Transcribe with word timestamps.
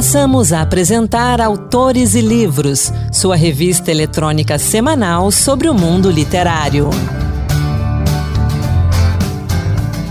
Passamos 0.00 0.50
a 0.50 0.62
apresentar 0.62 1.42
Autores 1.42 2.14
e 2.14 2.22
Livros, 2.22 2.90
sua 3.12 3.36
revista 3.36 3.90
eletrônica 3.90 4.58
semanal 4.58 5.30
sobre 5.30 5.68
o 5.68 5.74
mundo 5.74 6.10
literário. 6.10 6.88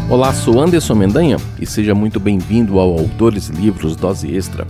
Olá, 0.08 0.32
sou 0.32 0.62
Anderson 0.62 0.94
Mendanha 0.94 1.38
e 1.60 1.66
seja 1.66 1.96
muito 1.96 2.20
bem-vindo 2.20 2.78
ao 2.78 3.00
Autores 3.00 3.50
e 3.50 3.54
Livros 3.54 3.96
Dose 3.96 4.32
Extra. 4.32 4.68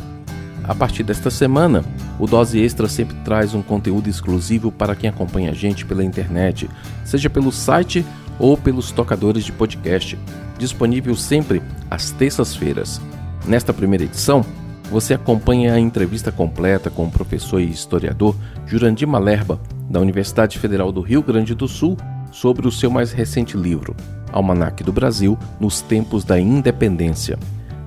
A 0.64 0.74
partir 0.74 1.04
desta 1.04 1.30
semana, 1.30 1.84
o 2.18 2.26
Dose 2.26 2.58
Extra 2.58 2.88
sempre 2.88 3.18
traz 3.18 3.54
um 3.54 3.62
conteúdo 3.62 4.10
exclusivo 4.10 4.72
para 4.72 4.96
quem 4.96 5.10
acompanha 5.10 5.52
a 5.52 5.54
gente 5.54 5.86
pela 5.86 6.02
internet, 6.02 6.70
seja 7.04 7.30
pelo 7.30 7.52
site 7.52 8.06
ou 8.40 8.56
pelos 8.56 8.90
tocadores 8.90 9.44
de 9.44 9.52
podcast, 9.52 10.18
disponível 10.58 11.14
sempre 11.14 11.62
às 11.92 12.10
terças-feiras. 12.10 13.02
Nesta 13.46 13.74
primeira 13.74 14.06
edição, 14.06 14.46
você 14.90 15.14
acompanha 15.14 15.74
a 15.74 15.80
entrevista 15.80 16.32
completa 16.32 16.90
com 16.90 17.06
o 17.06 17.12
professor 17.12 17.62
e 17.62 17.70
historiador 17.70 18.36
Jurandir 18.66 19.08
Malerba, 19.08 19.60
da 19.90 20.00
Universidade 20.00 20.58
Federal 20.58 20.92
do 20.92 21.02
Rio 21.02 21.22
Grande 21.22 21.54
do 21.54 21.68
Sul, 21.68 21.96
sobre 22.32 22.68
o 22.68 22.72
seu 22.72 22.90
mais 22.90 23.12
recente 23.12 23.56
livro, 23.56 23.96
Almanac 24.32 24.84
do 24.84 24.92
Brasil 24.92 25.38
nos 25.60 25.82
Tempos 25.82 26.24
da 26.24 26.40
Independência. 26.40 27.38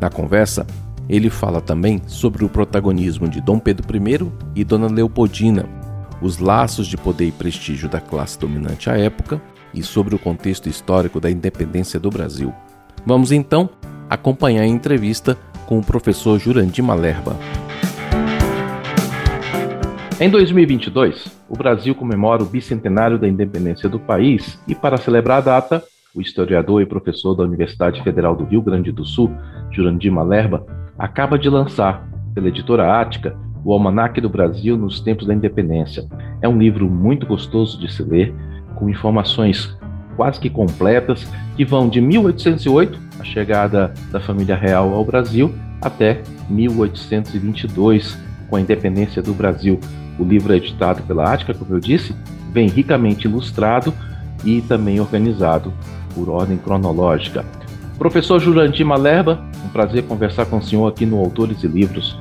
Na 0.01 0.11
conversa, 0.11 0.67
ele 1.09 1.31
fala 1.31 1.61
também 1.61 2.01
sobre 2.07 2.45
o 2.45 2.49
protagonismo 2.49 3.29
de 3.29 3.41
Dom 3.41 3.59
Pedro 3.59 3.87
I 3.97 4.33
e 4.55 4.65
Dona 4.65 4.87
Leopoldina, 4.87 5.69
os 6.21 6.39
laços 6.39 6.87
de 6.87 6.97
poder 6.97 7.27
e 7.27 7.33
prestígio 7.33 7.89
da 7.89 8.01
classe 8.01 8.39
dominante 8.39 8.89
à 8.89 8.97
época 8.97 9.41
e 9.75 9.83
sobre 9.83 10.15
o 10.15 10.19
contexto 10.19 10.69
histórico 10.69 11.21
da 11.21 11.31
independência 11.31 11.99
do 11.99 12.11
Brasil. 12.11 12.53
Vamos 13.05 13.33
então 13.33 13.69
acompanhar 14.09 14.63
a 14.63 14.67
entrevista 14.67 15.37
com 15.73 15.79
o 15.79 15.83
professor 15.83 16.39
Jurandir 16.39 16.85
Malerba. 16.85 17.35
Em 20.21 20.29
2022, 20.29 21.35
o 21.49 21.57
Brasil 21.57 21.95
comemora 21.95 22.43
o 22.43 22.47
bicentenário 22.47 23.19
da 23.19 23.27
independência 23.27 23.89
do 23.89 23.99
país 23.99 24.61
e, 24.69 24.75
para 24.75 24.99
celebrar 24.99 25.39
a 25.39 25.41
data, 25.41 25.83
o 26.15 26.21
historiador 26.21 26.83
e 26.83 26.87
professor 26.87 27.35
da 27.35 27.43
Universidade 27.43 28.03
Federal 28.03 28.37
do 28.37 28.45
Rio 28.45 28.61
Grande 28.61 28.93
do 28.93 29.03
Sul, 29.03 29.33
Jurandir 29.71 30.13
Malerba, 30.13 30.67
acaba 30.99 31.39
de 31.39 31.49
lançar, 31.49 32.07
pela 32.35 32.49
editora 32.49 33.01
Ática, 33.01 33.35
o 33.65 33.73
Almanaque 33.73 34.21
do 34.21 34.29
Brasil 34.29 34.77
nos 34.77 35.01
Tempos 35.01 35.27
da 35.27 35.33
Independência. 35.33 36.07
É 36.43 36.49
um 36.49 36.59
livro 36.59 36.87
muito 36.87 37.27
gostoso 37.27 37.81
de 37.81 37.91
se 37.91 38.03
ler, 38.03 38.35
com 38.75 38.91
informações 38.91 39.75
quase 40.17 40.39
que 40.39 40.51
completas, 40.51 41.27
que 41.57 41.65
vão 41.65 41.89
de 41.89 41.99
1808, 41.99 43.01
a 43.23 43.25
chegada 43.25 43.95
da 44.11 44.21
família 44.21 44.57
real 44.57 44.93
ao 44.93 45.05
Brasil, 45.05 45.55
até 45.81 46.21
1822, 46.51 48.19
com 48.51 48.57
a 48.57 48.61
independência 48.61 49.23
do 49.23 49.33
Brasil. 49.33 49.79
O 50.19 50.25
livro 50.25 50.53
é 50.53 50.57
editado 50.57 51.03
pela 51.05 51.33
Ática, 51.33 51.55
como 51.55 51.75
eu 51.75 51.81
disse, 51.81 52.15
vem 52.53 52.69
ricamente 52.69 53.27
ilustrado 53.27 53.95
e 54.45 54.61
também 54.63 55.01
organizado 55.01 55.73
por 56.15 56.29
ordem 56.29 56.59
cronológica. 56.59 57.45
Professor 57.97 58.41
Jurandir 58.41 58.85
Malerba, 58.85 59.41
um 59.65 59.69
prazer 59.69 60.03
conversar 60.03 60.47
com 60.47 60.59
o 60.59 60.63
senhor 60.63 60.89
aqui 60.89 61.07
no 61.07 61.19
Autores 61.19 61.63
e 61.63 61.69
Livros. 61.69 62.19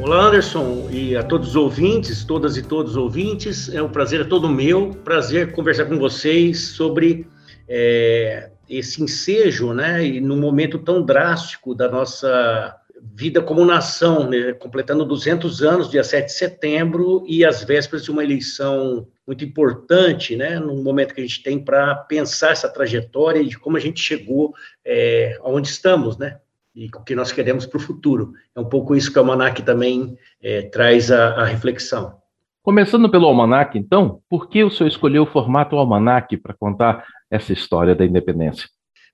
Olá, 0.00 0.26
Anderson, 0.26 0.88
e 0.90 1.16
a 1.16 1.22
todos 1.22 1.48
os 1.48 1.56
ouvintes, 1.56 2.24
todas 2.24 2.58
e 2.58 2.62
todos 2.62 2.92
os 2.92 2.96
ouvintes. 2.98 3.72
É 3.72 3.82
um 3.82 3.88
prazer 3.88 4.20
é 4.20 4.24
todo 4.24 4.50
meu, 4.50 4.90
prazer 5.02 5.52
conversar 5.52 5.86
com 5.86 5.98
vocês 5.98 6.60
sobre 6.60 7.26
é, 7.66 8.50
esse 8.68 9.02
ensejo, 9.02 9.72
né, 9.72 10.04
e 10.04 10.20
num 10.20 10.38
momento 10.38 10.78
tão 10.78 11.02
drástico 11.02 11.74
da 11.74 11.88
nossa 11.88 12.76
vida 13.12 13.42
como 13.42 13.64
nação, 13.64 14.28
né, 14.28 14.52
completando 14.54 15.04
200 15.04 15.62
anos, 15.62 15.90
dia 15.90 16.02
7 16.02 16.26
de 16.26 16.32
setembro, 16.32 17.24
e 17.26 17.44
as 17.44 17.62
vésperas 17.62 18.04
de 18.04 18.10
uma 18.10 18.24
eleição 18.24 19.06
muito 19.26 19.44
importante, 19.44 20.36
né, 20.36 20.58
num 20.58 20.82
momento 20.82 21.14
que 21.14 21.20
a 21.20 21.24
gente 21.24 21.42
tem 21.42 21.58
para 21.58 21.94
pensar 21.94 22.52
essa 22.52 22.68
trajetória 22.68 23.40
e 23.40 23.48
de 23.48 23.58
como 23.58 23.76
a 23.76 23.80
gente 23.80 24.00
chegou 24.00 24.54
é, 24.84 25.38
aonde 25.42 25.68
estamos, 25.68 26.16
né, 26.16 26.38
e 26.74 26.86
o 26.86 27.04
que 27.04 27.14
nós 27.14 27.30
queremos 27.30 27.66
para 27.66 27.78
o 27.78 27.80
futuro. 27.82 28.32
É 28.54 28.60
um 28.60 28.64
pouco 28.64 28.96
isso 28.96 29.12
que 29.12 29.18
o 29.18 29.20
Almanac 29.20 29.62
também 29.62 30.18
é, 30.42 30.62
traz 30.62 31.10
a, 31.10 31.28
a, 31.34 31.44
reflexão. 31.44 32.20
Começando 32.64 33.10
pelo 33.10 33.26
Almanac, 33.26 33.76
então, 33.76 34.22
por 34.26 34.48
que 34.48 34.64
o 34.64 34.70
senhor 34.70 34.88
escolheu 34.88 35.24
o 35.24 35.26
formato 35.26 35.76
Almanac 35.76 36.34
para 36.38 36.54
contar 36.54 37.04
essa 37.30 37.52
história 37.52 37.94
da 37.94 38.06
independência? 38.06 38.66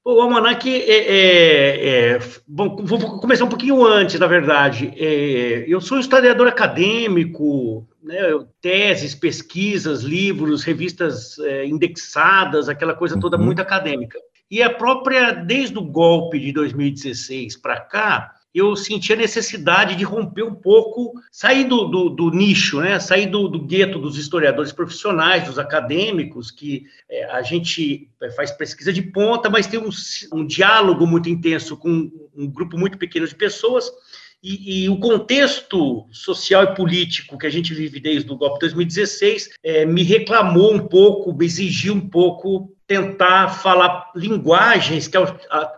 o 0.05 0.21
Almanac 0.21 0.73
é, 0.73 0.89
é, 0.89 2.15
é, 2.15 2.19
Bom, 2.47 2.77
vou 2.77 3.19
começar 3.19 3.45
um 3.45 3.49
pouquinho 3.49 3.85
antes, 3.85 4.21
na 4.21 4.29
verdade. 4.29 4.95
É, 4.97 5.65
eu 5.67 5.81
sou 5.81 5.99
historiador 5.99 6.47
acadêmico, 6.47 7.89
né, 8.01 8.21
teses, 8.61 9.17
pesquisas, 9.17 10.03
livros, 10.03 10.63
revistas 10.63 11.37
é, 11.41 11.67
indexadas, 11.67 12.69
aquela 12.69 12.95
coisa 12.95 13.19
toda 13.19 13.37
uhum. 13.37 13.47
muito 13.47 13.61
acadêmica. 13.61 14.17
E 14.49 14.63
a 14.63 14.71
própria, 14.71 15.33
desde 15.33 15.77
o 15.77 15.83
golpe 15.83 16.39
de 16.39 16.53
2016 16.53 17.57
para 17.57 17.81
cá, 17.81 18.33
eu 18.55 18.75
senti 18.75 19.13
a 19.13 19.17
necessidade 19.17 19.95
de 19.95 20.05
romper 20.05 20.43
um 20.43 20.55
pouco, 20.55 21.13
sair 21.31 21.65
do, 21.65 21.85
do, 21.85 22.11
do 22.11 22.31
nicho, 22.31 22.81
né? 22.81 22.99
sair 22.99 23.27
do, 23.27 23.49
do, 23.49 23.61
gueto 23.61 23.99
dos 23.99 24.19
historiadores 24.19 24.73
profissionais, 24.73 25.45
dos 25.45 25.59
acadêmicos, 25.59 26.51
que 26.51 26.85
é, 27.09 27.25
a 27.27 27.43
gente 27.43 28.09
é, 28.21 28.31
faz 28.31 28.51
pesquisa 28.51 28.93
de 28.93 29.03
ponta, 29.03 29.49
mas 29.49 29.67
tem 29.67 29.79
um, 29.79 29.91
um 30.33 30.45
diálogo 30.45 31.07
muito 31.07 31.29
intenso 31.29 31.77
com 31.77 32.11
um 32.35 32.47
grupo 32.49 32.77
muito 32.77 32.99
pequeno 32.99 33.27
de 33.27 33.35
pessoas. 33.35 33.91
E, 34.43 34.85
e, 34.85 34.89
o 34.89 34.99
contexto 34.99 36.07
social 36.11 36.65
e 36.65 36.75
político 36.75 37.37
que 37.37 37.47
a 37.47 37.51
gente 37.51 37.75
vive 37.75 38.01
desde 38.01 38.33
o 38.33 38.37
golpe 38.37 38.55
de 38.55 38.61
2016 38.61 39.51
é, 39.63 39.85
me 39.85 40.03
reclamou 40.03 40.73
um 40.73 40.89
pouco, 40.89 41.33
me 41.35 41.45
exigiu 41.45 41.93
um 41.93 42.09
pouco 42.09 42.75
tentar 42.87 43.49
falar 43.49 44.11
linguagens 44.17 45.07
que 45.07 45.17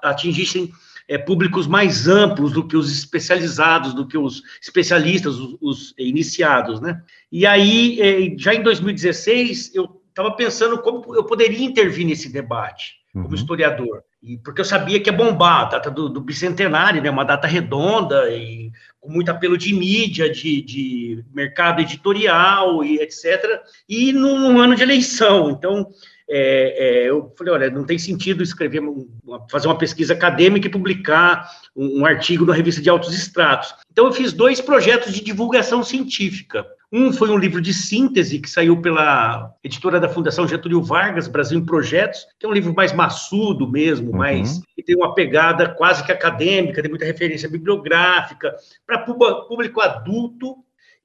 atingissem 0.03 0.72
é, 1.08 1.18
públicos 1.18 1.66
mais 1.66 2.08
amplos 2.08 2.52
do 2.52 2.66
que 2.66 2.76
os 2.76 2.90
especializados, 2.90 3.94
do 3.94 4.06
que 4.06 4.18
os 4.18 4.42
especialistas, 4.60 5.38
os, 5.38 5.56
os 5.60 5.94
iniciados, 5.98 6.80
né? 6.80 7.02
E 7.30 7.46
aí, 7.46 8.00
é, 8.00 8.38
já 8.38 8.54
em 8.54 8.62
2016, 8.62 9.74
eu 9.74 10.02
estava 10.08 10.32
pensando 10.32 10.78
como 10.78 11.14
eu 11.14 11.24
poderia 11.24 11.64
intervir 11.64 12.06
nesse 12.06 12.30
debate 12.30 13.02
como 13.12 13.28
uhum. 13.28 13.34
historiador, 13.34 14.02
e 14.22 14.38
porque 14.38 14.62
eu 14.62 14.64
sabia 14.64 14.98
que 14.98 15.10
ia 15.10 15.16
bombar 15.16 15.60
a 15.60 15.64
data 15.64 15.91
do, 15.91 16.08
do, 16.08 16.20
bicentenário, 16.20 17.02
né? 17.02 17.10
Uma 17.10 17.24
data 17.24 17.46
redonda 17.46 18.30
e 18.30 18.72
com 18.98 19.10
muito 19.10 19.30
apelo 19.30 19.58
de 19.58 19.74
mídia, 19.74 20.30
de, 20.30 20.62
de 20.62 21.24
mercado 21.34 21.82
editorial 21.82 22.82
e 22.82 23.00
etc. 23.00 23.60
E 23.86 24.12
num 24.12 24.58
ano 24.58 24.74
de 24.74 24.82
eleição, 24.82 25.50
então 25.50 25.91
é, 26.34 27.03
é, 27.04 27.10
eu 27.10 27.31
falei, 27.37 27.53
olha, 27.53 27.70
não 27.70 27.84
tem 27.84 27.98
sentido 27.98 28.43
escrever, 28.43 28.81
uma, 28.81 29.47
fazer 29.50 29.69
uma 29.69 29.76
pesquisa 29.76 30.15
acadêmica 30.15 30.66
e 30.66 30.70
publicar 30.70 31.47
um, 31.76 32.00
um, 32.00 32.06
artigo 32.06 32.47
na 32.47 32.54
revista 32.54 32.81
de 32.81 32.88
altos 32.88 33.12
estratos. 33.12 33.75
Então, 33.91 34.06
eu 34.06 34.12
fiz 34.12 34.32
dois 34.32 34.59
projetos 34.59 35.12
de 35.12 35.22
divulgação 35.22 35.82
científica. 35.82 36.66
Um 36.91 37.12
foi 37.12 37.28
um 37.28 37.37
livro 37.37 37.60
de 37.60 37.75
síntese 37.75 38.38
que 38.38 38.48
saiu 38.48 38.81
pela 38.81 39.54
editora 39.62 40.00
da 40.00 40.09
Fundação 40.09 40.48
Getúlio 40.48 40.82
Vargas, 40.82 41.28
Brasil 41.28 41.59
em 41.59 41.66
Projetos, 41.66 42.26
que 42.41 42.47
é 42.47 42.48
um 42.48 42.53
livro 42.53 42.75
mais 42.75 42.94
maçudo 42.94 43.69
mesmo, 43.69 44.10
uhum. 44.10 44.16
mais 44.16 44.62
que 44.75 44.82
tem 44.82 44.97
uma 44.97 45.15
pegada 45.15 45.69
quase 45.69 46.03
que 46.03 46.12
acadêmica, 46.12 46.81
tem 46.81 46.91
muita 46.91 47.04
referência 47.04 47.48
bibliográfica, 47.48 48.56
para 48.87 49.00
público 49.00 49.82
adulto 49.82 50.56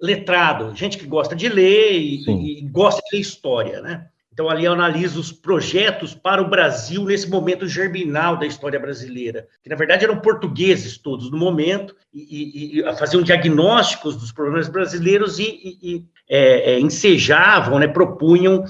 letrado, 0.01 0.73
gente 0.73 0.97
que 0.97 1.05
gosta 1.05 1.35
de 1.35 1.49
ler 1.49 1.93
e, 1.93 2.59
e 2.59 2.61
gosta 2.69 3.01
de 3.01 3.17
ler 3.17 3.21
história, 3.21 3.81
né? 3.81 4.07
Então, 4.37 4.51
ali 4.51 4.65
eu 4.65 4.73
analiso 4.73 5.19
os 5.19 5.31
projetos 5.31 6.13
para 6.13 6.39
o 6.39 6.47
Brasil 6.47 7.03
nesse 7.03 7.27
momento 7.27 7.67
germinal 7.67 8.37
da 8.37 8.45
história 8.45 8.79
brasileira, 8.79 9.47
que 9.63 9.69
na 9.69 9.75
verdade 9.75 10.03
eram 10.05 10.19
portugueses 10.19 10.95
todos 10.95 11.31
no 11.31 11.37
momento, 11.39 11.95
e, 12.13 12.77
e, 12.77 12.79
e 12.79 12.97
faziam 12.97 13.23
diagnósticos 13.23 14.15
dos 14.15 14.31
problemas 14.31 14.69
brasileiros 14.69 15.39
e, 15.39 15.79
e 15.81 16.05
é, 16.29 16.73
é, 16.73 16.79
ensejavam, 16.79 17.79
né, 17.79 17.87
propunham 17.87 18.63